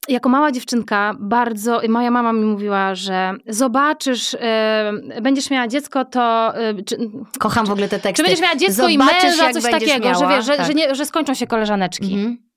[0.08, 4.92] jako mała dziewczynka bardzo, moja mama mi mówiła, że zobaczysz, e,
[5.22, 6.54] będziesz miała dziecko, to...
[6.56, 6.96] e, czy,
[7.38, 8.22] Kocham w ogóle te teksty.
[8.22, 10.36] Czy będziesz miała dziecko i Zobaczysz, męża, jak coś takiego, że miała.
[10.36, 10.66] wiesz, że, Tak.
[10.66, 12.14] że, nie, że skończą się koleżaneczki.
[12.14, 12.50] Mhm.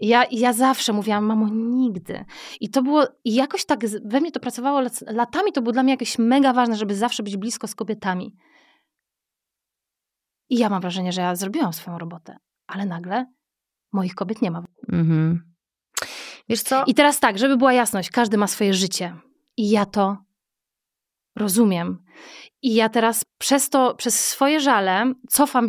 [0.00, 2.24] I ja, i ja zawsze mówiłam, mamo, nigdy.
[2.60, 5.82] I to było, i jakoś tak we mnie to pracowało lat- latami, to było dla
[5.82, 8.36] mnie jakieś mega ważne, żeby zawsze być blisko z kobietami.
[10.48, 12.36] I ja mam wrażenie, że ja zrobiłam swoją robotę,
[12.66, 13.26] ale nagle
[13.92, 14.64] moich kobiet nie ma.
[14.92, 15.53] Mhm.
[16.48, 16.84] Wiesz co?
[16.86, 19.16] I teraz tak, żeby była jasność, każdy ma swoje życie.
[19.56, 20.16] I ja to
[21.36, 22.04] rozumiem.
[22.62, 25.68] I ja teraz przez to, przez swoje żale cofam,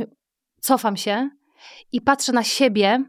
[0.61, 1.29] cofam się
[1.91, 3.03] i patrzę na siebie,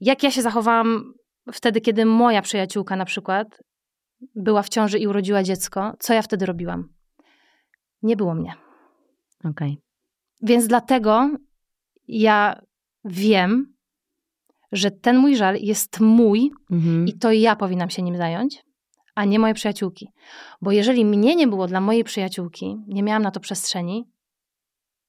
[0.00, 1.14] jak ja się zachowałam
[1.52, 3.62] wtedy, kiedy moja przyjaciółka na przykład
[4.34, 5.92] była w ciąży i urodziła dziecko.
[5.98, 6.88] Co ja wtedy robiłam?
[8.02, 8.54] Nie było mnie.
[9.44, 9.78] Okej.
[10.42, 11.30] Więc dlatego
[12.08, 12.60] ja
[13.04, 13.74] wiem,
[14.72, 17.06] że ten mój żal jest mój Mhm.
[17.06, 18.62] i to ja powinnam się nim zająć,
[19.14, 20.08] a nie moje przyjaciółki.
[20.62, 24.04] Bo jeżeli mnie nie było dla mojej przyjaciółki, nie miałam na to przestrzeni,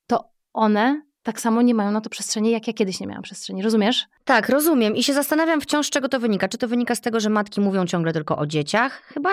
[0.08, 3.62] to one tak samo nie mają na to przestrzeni, jak ja kiedyś nie miałam przestrzeni.
[3.62, 4.06] Rozumiesz?
[4.26, 4.96] Tak, rozumiem.
[4.96, 6.48] I się zastanawiam wciąż, z czego to wynika.
[6.48, 9.02] Czy to wynika z tego, że matki mówią ciągle tylko o dzieciach?
[9.04, 9.30] Chyba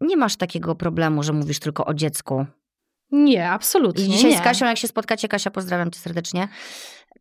[0.00, 2.46] nie masz takiego problemu, że mówisz tylko o dziecku.
[3.10, 4.38] Nie, absolutnie I dzisiaj nie.
[4.38, 6.48] z Kasią, jak się spotkacie, Kasia, pozdrawiam cię serdecznie,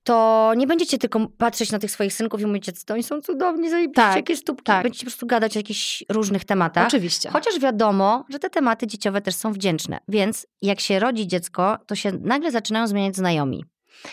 [0.04, 3.70] to nie będziecie tylko patrzeć na tych swoich synków i mówić, to oni są cudowni,
[3.70, 4.64] zajebiście, Tak, jakie stópki.
[4.64, 4.84] tak.
[4.84, 6.88] Będziecie po prostu gadać o jakichś różnych tematach.
[6.88, 7.30] Oczywiście.
[7.30, 10.00] Chociaż wiadomo, że te tematy dzieciowe też są wdzięczne.
[10.08, 13.66] Więc jak się rodzi dziecko, to się nagle zaczynają zmieniać znajomi.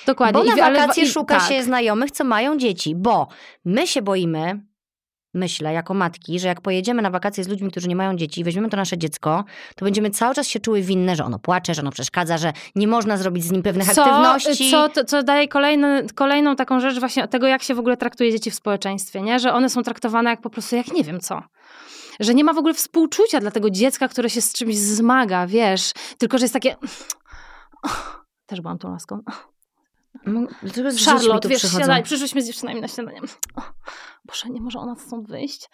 [0.07, 0.43] Dokładnie.
[0.43, 1.49] Bo I- na ale- wakacje i- szuka tak.
[1.49, 2.95] się znajomych, co mają dzieci.
[2.97, 3.28] Bo
[3.64, 4.61] my się boimy,
[5.39, 8.45] myślę, jako matki, że jak pojedziemy na wakacje z ludźmi, którzy nie mają dzieci i
[8.45, 9.45] weźmiemy to nasze dziecko,
[9.76, 12.89] to będziemy cały czas się czuły winne, że ono płacze, że ono przeszkadza, że nie
[12.89, 14.70] można zrobić z nim pewnych aktywności.
[14.70, 18.32] Co, to, co daje kolejny, kolejną taką rzecz właśnie tego, jak się w ogóle traktuje
[18.32, 19.39] dzieci w społeczeństwie, nie?
[19.39, 21.43] Że one są traktowane jak po prostu, jak nie wiem co.
[22.20, 25.93] Że nie ma w ogóle współczucia dla tego dziecka, które się z czymś zmaga, wiesz?
[26.18, 26.76] Tylko, że jest takie...
[28.47, 29.20] Też byłam tą laską.
[30.62, 33.21] Dlaczego z Charlotte, wiesz, siadaj, przyszłyśmy z dziewczynami na śniadanie.
[33.57, 33.62] O,
[34.25, 35.69] Boże, nie może ona stąd wyjść?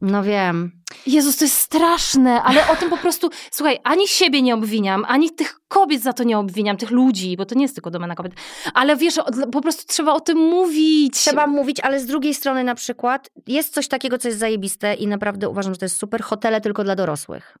[0.00, 0.72] No wiem.
[1.06, 5.30] Jezus, to jest straszne, ale o tym po prostu, słuchaj, ani siebie nie obwiniam, ani
[5.30, 8.32] tych kobiet za to nie obwiniam, tych ludzi, bo to nie jest tylko domena kobiet,
[8.74, 9.14] ale wiesz,
[9.52, 11.14] po prostu trzeba o tym mówić.
[11.14, 15.06] Trzeba mówić, ale z drugiej strony na przykład jest coś takiego, co jest zajebiste i
[15.06, 16.22] naprawdę uważam, że to jest super.
[16.22, 17.58] Hotele tylko dla dorosłych.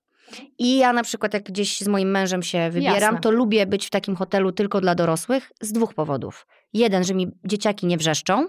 [0.58, 3.20] I ja na przykład jak gdzieś z moim mężem się wybieram, Jasne.
[3.20, 6.46] to lubię być w takim hotelu tylko dla dorosłych z dwóch powodów.
[6.72, 8.48] Jeden, że mi dzieciaki nie wrzeszczą.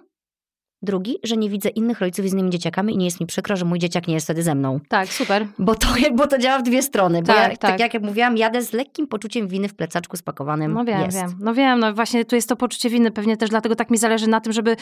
[0.84, 3.66] Drugi, że nie widzę innych rodziców z innymi dzieciakami i nie jest mi przykro, że
[3.66, 4.80] mój dzieciak nie jest wtedy ze mną.
[4.88, 5.48] Tak, super.
[5.60, 7.22] Bo to, bo to działa w dwie strony.
[7.22, 7.80] Bo Tak, ja, tak.
[7.80, 7.94] tak.
[7.94, 10.74] jak mówiłam, jadę z lekkim poczuciem winy w plecaczku spakowanym.
[10.74, 11.18] No wiem, jest.
[11.18, 11.38] wiem.
[11.40, 14.28] No wiem, no właśnie tu jest to poczucie winy, pewnie też dlatego tak mi zależy
[14.28, 14.76] na tym, żeby,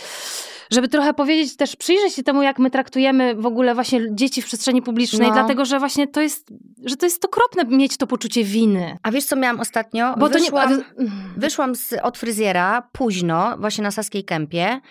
[0.71, 4.45] żeby trochę powiedzieć, też przyjrzeć się temu, jak my traktujemy w ogóle właśnie dzieci w
[4.45, 5.33] przestrzeni publicznej, No.
[5.33, 6.53] dlatego, że właśnie to jest,
[6.85, 8.97] że to jest okropne mieć to poczucie winy.
[9.03, 10.15] A wiesz, co miałam ostatnio?
[10.17, 10.69] Bo Wyszłam...
[10.69, 11.09] to nie...
[11.37, 14.81] Wyszłam z, od fryzjera późno, właśnie na Saskiej Kępie,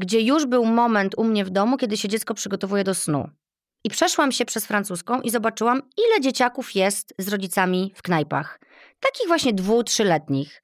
[0.00, 3.28] gdzie już był moment u mnie w domu, kiedy się dziecko przygotowuje do snu.
[3.84, 8.60] I przeszłam się przez francuską i zobaczyłam, ile dzieciaków jest z rodzicami w knajpach.
[9.00, 10.62] Takich właśnie dwu, trzyletnich.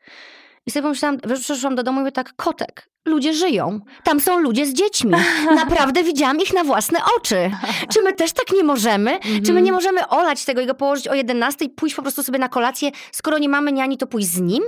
[0.67, 3.81] I sobie pomyślałam, przeszłam do domu i mówię tak, kotek, ludzie żyją.
[4.05, 5.13] Tam są ludzie z dziećmi.
[5.55, 7.51] Naprawdę widziałam ich na własne oczy.
[7.93, 9.19] Czy my też tak nie możemy?
[9.47, 12.23] Czy my nie możemy olać tego i go położyć o 11 i pójść po prostu
[12.23, 14.63] sobie na kolację, skoro nie mamy niani, to pójść z nim?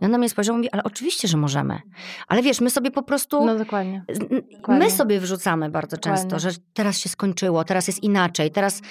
[0.00, 1.80] I on na mnie spojrzał i mówi, ale oczywiście, że możemy.
[2.28, 4.04] Ale wiesz, my sobie po prostu, No dokładnie.
[4.52, 4.84] dokładnie.
[4.84, 6.50] my sobie wrzucamy bardzo często, Dokładnie.
[6.50, 8.82] że teraz się skończyło, teraz jest inaczej, teraz...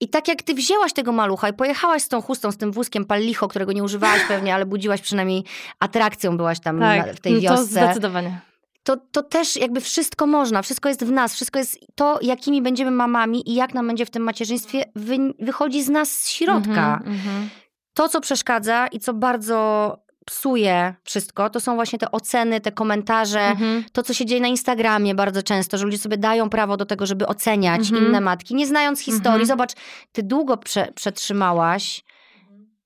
[0.00, 3.04] I tak jak ty wzięłaś tego malucha i pojechałaś z tą chustą, z tym wózkiem
[3.04, 5.44] pallicho, którego nie używałaś pewnie, ale budziłaś przynajmniej
[5.80, 8.40] atrakcją, byłaś tam na, w tej no to wiosce zdecydowanie.
[8.82, 12.90] to, to też jakby wszystko można, wszystko jest w nas, wszystko jest to, jakimi będziemy
[12.90, 16.94] mamami i jak nam będzie w tym macierzyństwie, wy, wychodzi z nas z środka.
[16.96, 17.48] Mhm, mhm.
[17.94, 23.40] To, co przeszkadza i co bardzo psuje wszystko, to są właśnie te oceny, te komentarze,
[23.40, 23.84] Mhm.
[23.92, 27.06] to, co się dzieje na Instagramie bardzo często, że ludzie sobie dają prawo do tego,
[27.06, 28.06] żeby oceniać Mhm.
[28.06, 29.42] inne matki, nie znając historii.
[29.42, 29.46] Mhm.
[29.46, 29.72] Zobacz,
[30.12, 32.04] ty długo prze, przetrzymałaś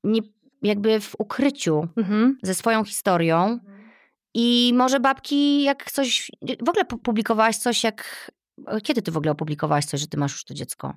[0.05, 0.20] nie,
[0.62, 2.39] jakby w ukryciu Mhm.
[2.43, 3.59] ze swoją historią.
[4.34, 6.30] I może babki, jak coś.
[6.66, 8.30] W ogóle pu- publikowałaś coś, jak.
[8.82, 10.95] Kiedy ty w ogóle opublikowałaś coś, że ty masz już to dziecko?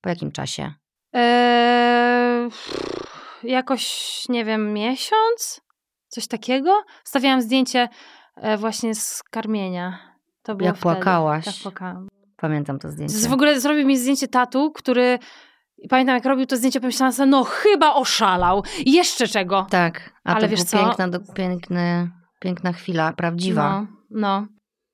[0.00, 0.74] Po jakim czasie?
[1.12, 2.50] Eee,
[3.42, 5.60] jakoś, nie wiem, miesiąc?
[6.12, 6.82] Coś takiego?
[7.04, 7.88] Stawiałam zdjęcie
[8.36, 9.98] e, właśnie z karmienia.
[10.42, 10.94] To było Jak wtedy.
[10.94, 11.44] płakałaś.
[11.44, 12.08] Tak, płakałam.
[12.36, 13.28] Pamiętam to zdjęcie.
[13.28, 15.18] W ogóle zrobił mi zdjęcie tatu, który...
[15.78, 18.64] i Pamiętam, jak robił to zdjęcie, pomyślałam sobie, no chyba oszalał.
[18.86, 19.66] Jeszcze czego?
[19.70, 20.78] Tak, a Ale to wiesz co?
[20.78, 22.10] piękna, do, piękny,
[22.40, 23.80] piękna chwila, prawdziwa.
[23.80, 24.46] No, no.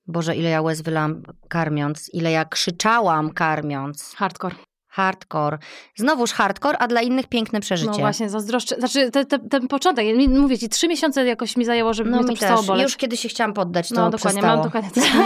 [0.06, 4.14] Boże, ile ja łez wylałam karmiąc, ile ja krzyczałam karmiąc.
[4.16, 4.54] Hardcore.
[4.98, 5.58] Hardcore.
[5.96, 7.90] Znowuż hardcore, a dla innych piękne przeżycie.
[7.90, 8.76] No właśnie, zazdroszczę.
[8.76, 12.24] Znaczy, te, te, ten początek, mówię ci, trzy miesiące jakoś mi zajęło, żeby No mi
[12.24, 12.82] to przestało boleć.
[12.82, 14.56] Już kiedy się chciałam poddać, to no dokładnie, przestało.
[14.56, 15.24] mam dokładnie to samo.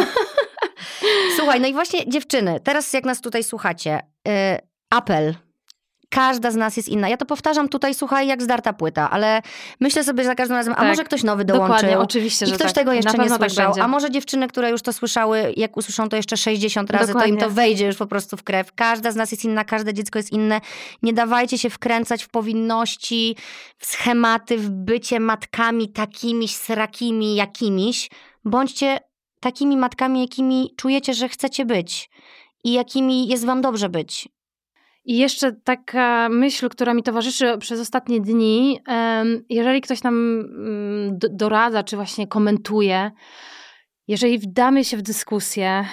[1.36, 4.32] Słuchaj, no i właśnie dziewczyny, teraz jak nas tutaj słuchacie, y,
[4.90, 5.34] apel.
[6.14, 7.08] Każda z nas jest inna.
[7.08, 9.42] Ja to powtarzam tutaj, słuchaj, jak zdarta płyta, ale
[9.80, 10.88] myślę sobie za każdym razem, a Tak.
[10.88, 11.74] może ktoś nowy dołączył.
[11.74, 12.74] Dokładnie, oczywiście, I że ktoś tak.
[12.74, 13.66] tego jeszcze nie tak słyszał.
[13.66, 13.82] będzie.
[13.82, 17.24] a może dziewczyny, które już to słyszały, jak usłyszą to jeszcze 60 razy, to im
[17.24, 17.54] to Dokładnie.
[17.54, 18.72] wejdzie już po prostu w krew.
[18.74, 20.60] Każda z nas jest inna, każde dziecko jest inne.
[21.02, 23.36] Nie dawajcie się wkręcać w powinności,
[23.78, 28.10] w schematy, w bycie matkami takimiś, srakimi, jakimiś.
[28.44, 28.98] Bądźcie
[29.40, 32.10] takimi matkami, jakimi czujecie, że chcecie być
[32.64, 34.28] i jakimi jest wam dobrze być.
[35.04, 38.80] I jeszcze taka myśl, która mi towarzyszy przez ostatnie dni,
[39.48, 43.10] jeżeli ktoś nam mm, doradza, czy właśnie komentuje,
[44.08, 45.84] jeżeli wdamy się w dyskusję,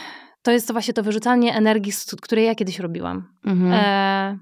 [0.41, 3.33] to jest to właśnie to wyrzucanie energii, której ja kiedyś robiłam.
[3.45, 3.73] Mhm.
[3.73, 4.39] E,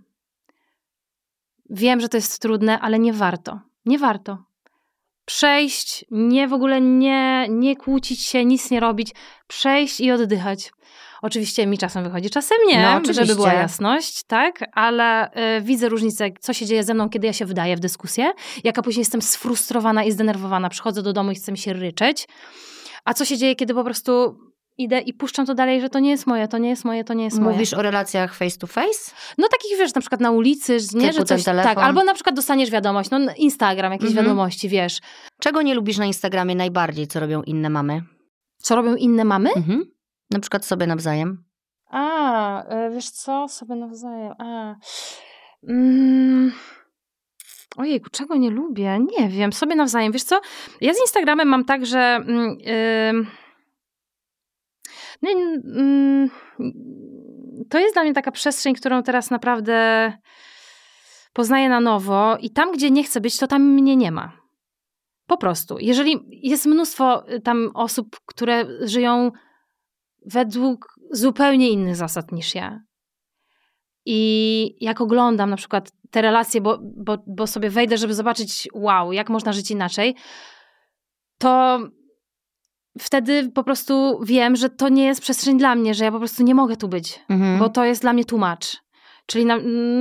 [1.70, 3.60] wiem, że to jest trudne, ale nie warto.
[3.86, 4.44] Nie warto.
[5.26, 9.12] Przejść, nie w ogóle nie, nie kłócić się, nic nie robić,
[9.48, 10.72] przejść i oddychać.
[11.22, 13.26] Oczywiście mi czasem wychodzi, czasem nie, No, oczywiście.
[13.26, 14.64] żeby była jasność, tak?
[14.74, 18.32] Ale y, widzę różnicę, co się dzieje ze mną, kiedy ja się wdaję w dyskusję,
[18.64, 22.28] jaka później jestem sfrustrowana i zdenerwowana, przychodzę do domu i chcę mi się ryczeć,
[23.06, 24.38] a co się dzieje, kiedy po prostu
[24.78, 27.14] idę i puszczam to dalej, że to nie jest moje, to nie jest moje, to
[27.14, 27.52] nie jest moje.
[27.54, 29.12] Mówisz o relacjach face to face?
[29.38, 32.36] No takich, wiesz, na przykład na ulicy, nie, Typu że coś, tak, albo na przykład
[32.36, 34.26] dostaniesz wiadomość, no Instagram, jakieś Mhm.
[34.26, 35.00] wiadomości, wiesz.
[35.42, 38.02] Czego nie lubisz na Instagramie najbardziej, co robią inne mamy?
[38.58, 39.50] Co robią inne mamy?
[39.54, 39.84] Mhm.
[40.32, 41.44] Na przykład sobie nawzajem.
[41.90, 44.76] A, e, wiesz co, sobie nawzajem, a.
[45.70, 46.52] Mm.
[47.78, 49.00] Ojejku, czego nie lubię?
[49.18, 50.12] Nie wiem, sobie nawzajem.
[50.12, 50.42] Wiesz co,
[50.82, 52.20] ja z Instagramem mam tak, że...
[55.22, 56.30] Nie, mm,
[57.70, 60.14] to jest dla mnie taka przestrzeń, którą teraz naprawdę
[61.34, 64.32] poznaję na nowo i tam, gdzie nie chcę być, to tam mnie nie ma.
[65.28, 65.78] Po prostu.
[65.80, 69.32] Jeżeli jest mnóstwo y, tam osób, które żyją
[70.28, 72.80] według zupełnie innych zasad niż ja.
[74.06, 79.12] I jak oglądam na przykład te relacje, bo, bo, bo sobie wejdę, żeby zobaczyć, wow,
[79.12, 80.16] jak można żyć inaczej,
[81.38, 81.80] to
[83.00, 86.44] wtedy po prostu wiem, że to nie jest przestrzeń dla mnie, że ja po prostu
[86.44, 87.60] nie mogę tu być, mhm.
[87.60, 88.78] bo to jest dla mnie tłumacz.
[89.26, 89.58] Czyli, na,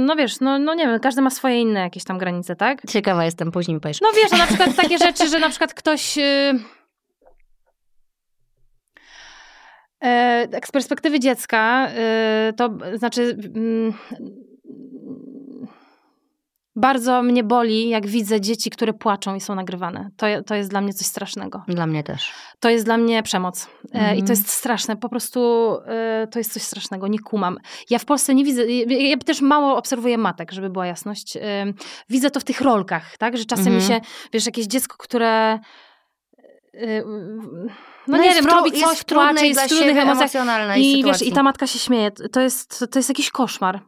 [0.07, 2.83] no wiesz, no, no nie wiem, każdy ma swoje inne jakieś tam granice, tak?
[2.91, 4.01] Ciekawa jestem, później powiesz.
[4.01, 6.17] No wiesz, no na przykład takie rzeczy, że na przykład ktoś...
[6.17, 6.61] Yy,
[10.67, 11.89] z perspektywy dziecka,
[12.49, 13.93] y, to znaczy mm,
[16.77, 20.11] bardzo mnie boli, jak widzę dzieci, które płaczą i są nagrywane.
[20.17, 21.63] To, to jest dla mnie coś strasznego.
[21.69, 22.33] Dla mnie też.
[22.61, 23.69] To jest dla mnie przemoc.
[23.85, 24.15] Mhm.
[24.15, 24.31] I to mhm.
[24.31, 24.97] jest straszne.
[24.97, 27.09] Po prostu e, to jest coś strasznego.
[27.09, 27.59] Nie kumam.
[27.91, 31.37] Ja w Polsce nie widzę, ja też mało obserwuję matek, żeby była jasność.
[31.37, 31.41] E,
[32.09, 33.37] widzę to w tych rolkach, tak?
[33.37, 33.83] Że czasem mhm.
[33.83, 34.01] mi się,
[34.33, 35.59] wiesz, jakieś dziecko, które
[38.07, 40.31] no, no nie wiem, robi coś, płacze, jest w trudnych emocjach.
[40.77, 42.11] I wiesz, i ta matka się śmieje.
[42.11, 43.81] To jest, to jest jakiś koszmar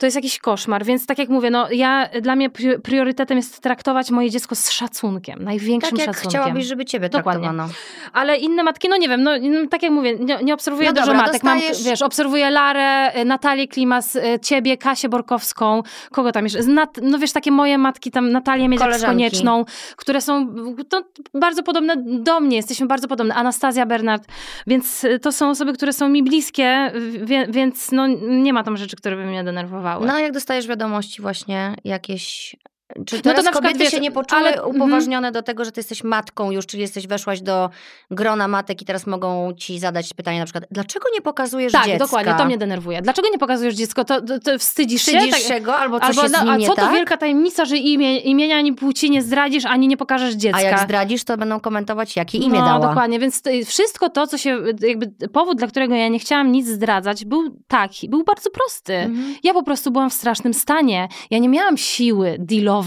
[0.00, 0.84] to jest jakiś koszmar.
[0.84, 2.50] Więc tak jak mówię, no ja, dla mnie
[2.82, 6.40] priorytetem jest traktować moje dziecko z szacunkiem, największym tak jak szacunkiem.
[6.40, 7.42] chciałabyś, żeby ciebie Dokładnie.
[7.42, 7.72] traktowano.
[8.12, 10.92] Ale inne matki, no nie wiem, no, no tak jak mówię, nie, nie obserwuję no
[10.92, 11.32] dużo dobra, matek.
[11.32, 11.78] Dostajesz...
[11.78, 16.62] Mam, wiesz, obserwuję Larę, y, Natalię Klimas, y, ciebie, Kasię Borkowską, kogo tam jeszcze?
[16.62, 19.64] Nat, no wiesz, takie moje matki, tam Natalię Miedziak-Konieczną,
[19.96, 20.54] które są
[20.88, 23.34] to bardzo podobne do mnie, jesteśmy bardzo podobne.
[23.34, 24.28] Anastazja Bernard,
[24.66, 26.92] więc y, to są osoby, które są mi bliskie,
[27.48, 29.89] więc no nie ma tam rzeczy, które by mnie denerwowały.
[29.98, 32.56] No a jak dostajesz wiadomości właśnie jakieś
[33.06, 34.76] czy teraz no to na kobiety wiesz, się nie poczuły ale, mhm.
[34.76, 35.32] upoważnione mm.
[35.32, 37.70] do tego, że ty jesteś matką już, czyli jesteś, weszłaś do
[38.10, 41.98] grona matek i teraz mogą ci zadać pytanie na przykład, dlaczego nie pokazujesz tak, dziecka?
[41.98, 43.02] Tak, dokładnie, to mnie denerwuje.
[43.02, 44.04] Dlaczego nie pokazujesz dziecko?
[44.04, 45.54] To, to, to wstydzisz, wstydzisz się?
[45.54, 46.92] się go, albo coś albo, no, A co to tak?
[46.92, 50.58] wielka tajemnica, że imię, imienia ani płci nie zdradzisz, ani nie pokażesz dziecka.
[50.58, 52.88] A jak zdradzisz, to będą komentować, jakie imię no, dała.
[52.88, 57.24] dokładnie, więc wszystko to, co się, jakby powód, dla którego ja nie chciałam nic zdradzać,
[57.24, 58.94] był taki, był bardzo prosty.
[58.94, 59.34] Mhm.
[59.42, 61.08] Ja po prostu byłam w strasznym stanie.
[61.30, 62.79] Ja nie miałam siły dealować.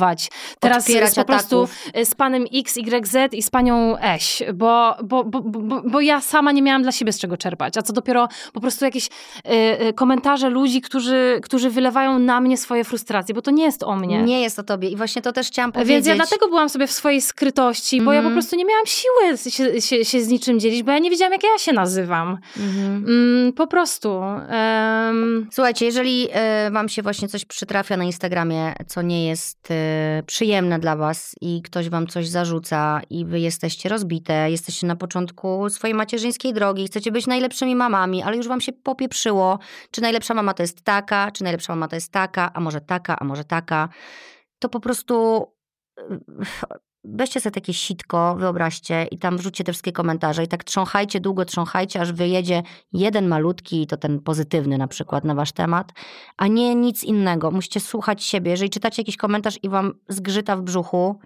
[0.59, 1.67] Teraz teraz po prostu
[1.97, 6.01] y, z panem X, Y, Z i z panią Eś, bo, bo, bo, bo, bo
[6.01, 9.05] ja sama nie miałam dla siebie z czego czerpać, a co dopiero po prostu jakieś
[9.07, 9.09] y,
[9.87, 13.95] y, komentarze ludzi, którzy, którzy wylewają na mnie swoje frustracje, bo to nie jest o
[13.95, 14.23] mnie.
[14.23, 15.95] Nie jest o tobie i właśnie to też chciałam powiedzieć.
[15.95, 18.15] Więc ja dlatego byłam sobie w swojej skrytości, bo mm.
[18.15, 18.33] ja po mhm.
[18.33, 21.43] prostu nie miałam siły się, się, się, z niczym dzielić, bo ja nie wiedziałam, jak
[21.43, 22.37] ja się nazywam.
[22.57, 23.05] Mm.
[23.07, 24.09] Mm, po prostu.
[24.09, 25.47] Um...
[25.51, 26.27] Słuchajcie, jeżeli
[26.67, 29.71] y, wam się właśnie coś przytrafia na Instagramie, co nie jest
[30.25, 35.69] przyjemne dla was i ktoś wam coś zarzuca i wy jesteście rozbite, jesteście na początku
[35.69, 39.59] swojej macierzyńskiej drogi, chcecie być najlepszymi mamami, ale już wam się popieprzyło,
[39.91, 43.19] czy najlepsza mama to jest taka, czy najlepsza mama to jest taka, a może taka,
[43.19, 43.89] a może taka,
[44.59, 45.45] to po prostu
[47.03, 51.45] weźcie sobie takie sitko, wyobraźcie i tam wrzućcie te wszystkie komentarze i tak trząchajcie, długo
[51.45, 55.91] trząchajcie, aż wyjedzie jeden malutki, to ten pozytywny na przykład na wasz temat,
[56.37, 57.51] a nie nic innego.
[57.51, 58.51] Musicie słuchać siebie.
[58.51, 61.19] Jeżeli czytacie jakiś komentarz i wam zgrzyta w brzuchu,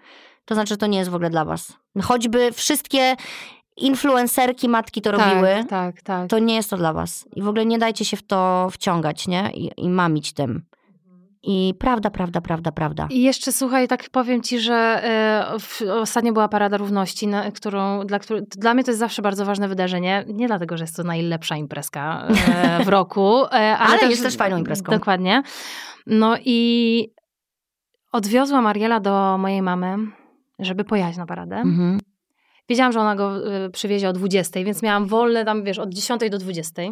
[0.44, 1.72] to znaczy, że to nie jest w ogóle dla was.
[2.02, 3.16] Choćby wszystkie
[3.76, 6.30] influencerki matki to tak, robiły, tak, tak.
[6.30, 7.28] to nie jest to dla was.
[7.36, 9.50] I w ogóle nie dajcie się w to wciągać, nie?
[9.54, 10.62] I, i mamić tym.
[11.42, 13.08] I prawda, prawda, prawda, prawda.
[13.10, 15.02] I jeszcze słuchaj, tak powiem ci, że
[15.60, 19.44] w, ostatnio była Parada Równości, na, którą, dla, który, dla mnie to jest zawsze bardzo
[19.44, 20.24] ważne wydarzenie.
[20.28, 23.44] Nie dlatego, że jest to najlepsza imprezka e, w roku.
[23.44, 24.92] E, ale, ale też, jest też fajną imprezką.
[24.92, 25.42] Dokładnie.
[26.06, 27.10] No i
[28.12, 29.96] odwiozłam Ariela do mojej mamy,
[30.58, 31.56] żeby pojechać na paradę.
[31.56, 32.00] Mhm.
[32.68, 36.20] Wiedziałam, że ona go y, przywiezie o 20, więc miałam wolne tam, wiesz, od 10
[36.30, 36.82] do 20.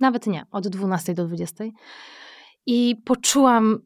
[0.00, 1.64] Nawet nie, od 12 do 20.
[2.70, 3.78] I poczułam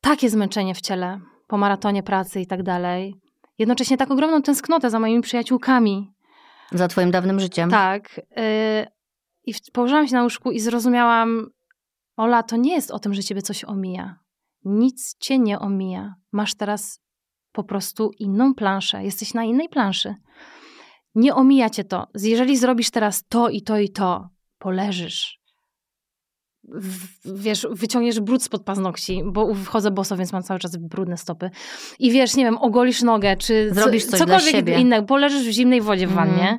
[0.00, 3.14] takie zmęczenie w ciele po maratonie pracy i tak dalej.
[3.58, 6.12] Jednocześnie tak ogromną tęsknotę za moimi przyjaciółkami.
[6.72, 7.70] Za twoim dawnym życiem.
[7.70, 8.20] Tak.
[8.36, 8.86] Yy,
[9.44, 11.50] I położyłam się na łóżku i zrozumiałam,
[12.16, 14.18] Ola, to nie jest o tym, że ciebie coś omija.
[14.64, 16.14] Nic cię nie omija.
[16.32, 17.00] Masz teraz
[17.52, 19.04] po prostu inną planszę.
[19.04, 20.14] Jesteś na innej planszy.
[21.14, 22.06] Nie omija cię to.
[22.14, 25.39] Jeżeli zrobisz teraz to i to i to, poleżysz,
[27.24, 31.50] wiesz, wyciągniesz brud spod paznokci, bo wchodzę boso, więc mam cały czas brudne stopy.
[31.98, 36.06] I wiesz, nie wiem, ogolisz nogę, czy Zrobisz coś cokolwiek innego, poleżysz w zimnej wodzie
[36.06, 36.48] w wannie.
[36.48, 36.58] Mm.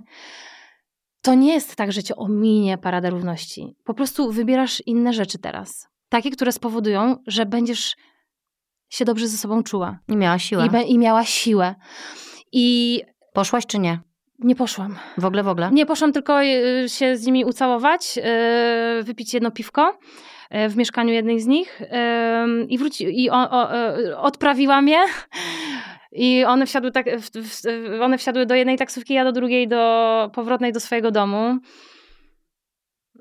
[1.22, 3.76] To nie jest tak, że cię ominie parada równości.
[3.84, 5.88] Po prostu wybierasz inne rzeczy teraz.
[6.10, 7.96] Takie, które spowodują, że będziesz
[8.90, 10.00] się dobrze ze sobą czuła.
[10.08, 10.68] I miała siłę.
[10.86, 11.76] I, i miała siłę.
[12.52, 13.02] I...
[13.34, 14.00] Poszłaś czy nie?
[14.44, 14.96] Nie poszłam.
[15.18, 15.70] W ogóle, w ogóle?
[15.72, 18.18] Nie poszłam tylko y, się z nimi ucałować,
[19.00, 20.00] y, wypić jedno piwko.
[20.50, 21.82] e, w mieszkaniu jednej z nich
[22.70, 23.70] i, wróci, i o, o,
[24.22, 25.00] odprawiłam je.
[26.12, 27.06] I one wsiadły, tak,
[28.02, 31.58] one wsiadły do jednej taksówki, ja do drugiej, do powrotnej do swojego domu.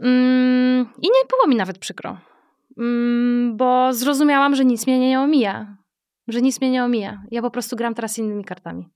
[0.02, 2.18] Mm, I nie było mi nawet przykro,
[2.78, 5.76] mm, bo zrozumiałam, że nic mnie nie omija.
[6.28, 7.22] Że nic mnie nie omija.
[7.30, 8.88] Ja po prostu gram teraz innymi kartami.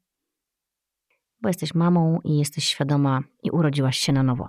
[1.44, 4.48] Bo jesteś mamą i jesteś świadoma i urodziłaś się na nowo.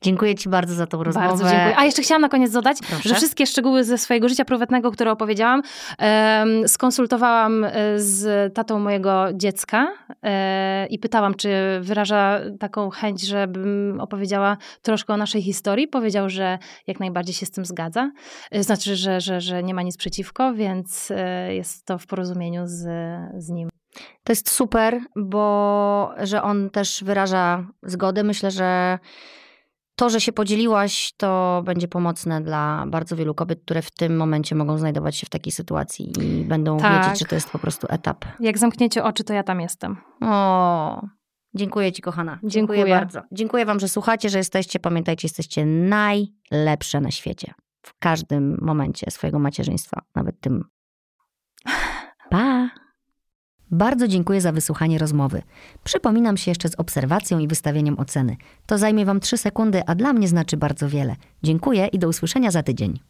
[0.00, 1.28] Dziękuję Ci bardzo za tą rozmowę.
[1.28, 1.74] Bardzo dziękuję.
[1.78, 3.08] A jeszcze chciałam na koniec dodać, Proszę.
[3.08, 5.62] że wszystkie szczegóły ze swojego życia prywatnego, które opowiedziałam,
[6.66, 9.86] skonsultowałam e, z tatą mojego dziecka
[10.22, 11.50] e, i pytałam, czy
[11.80, 15.88] wyraża taką chęć, żebym opowiedziała troszkę o naszej historii.
[15.88, 18.10] Powiedział, że jak najbardziej się z tym zgadza.
[18.50, 21.12] E, znaczy, że, że, że nie ma nic przeciwko, więc
[21.48, 22.86] jest to w porozumieniu z,
[23.38, 23.68] z nim.
[24.24, 28.22] To jest super, bo że on też wyraża zgodę.
[28.22, 28.98] Myślę, że
[29.98, 34.54] to, że się podzieliłaś, to będzie pomocne dla bardzo wielu kobiet, które w tym momencie
[34.54, 37.04] mogą znajdować się w takiej sytuacji i będą tak.
[37.04, 38.24] wiedzieć, że to jest po prostu etap.
[38.40, 39.96] Jak zamkniecie oczy, to ja tam jestem.
[40.22, 41.06] O,
[41.54, 42.38] dziękuję Ci, kochana.
[42.42, 43.22] Dziękuję, dziękuję bardzo.
[43.32, 44.80] Dziękuję Wam, że słuchacie, że jesteście.
[44.80, 47.54] Pamiętajcie, jesteście najlepsze na świecie.
[47.82, 50.64] W każdym momencie swojego macierzyństwa, nawet tym.
[52.30, 52.68] Pa!
[53.70, 55.42] Bardzo dziękuję za wysłuchanie rozmowy.
[55.84, 58.36] Przypominam się jeszcze z obserwacją i wystawieniem oceny.
[58.66, 61.16] To zajmie Wam 3 sekundy, a dla mnie znaczy bardzo wiele.
[61.42, 63.00] Dziękuję i do usłyszenia za tydzień.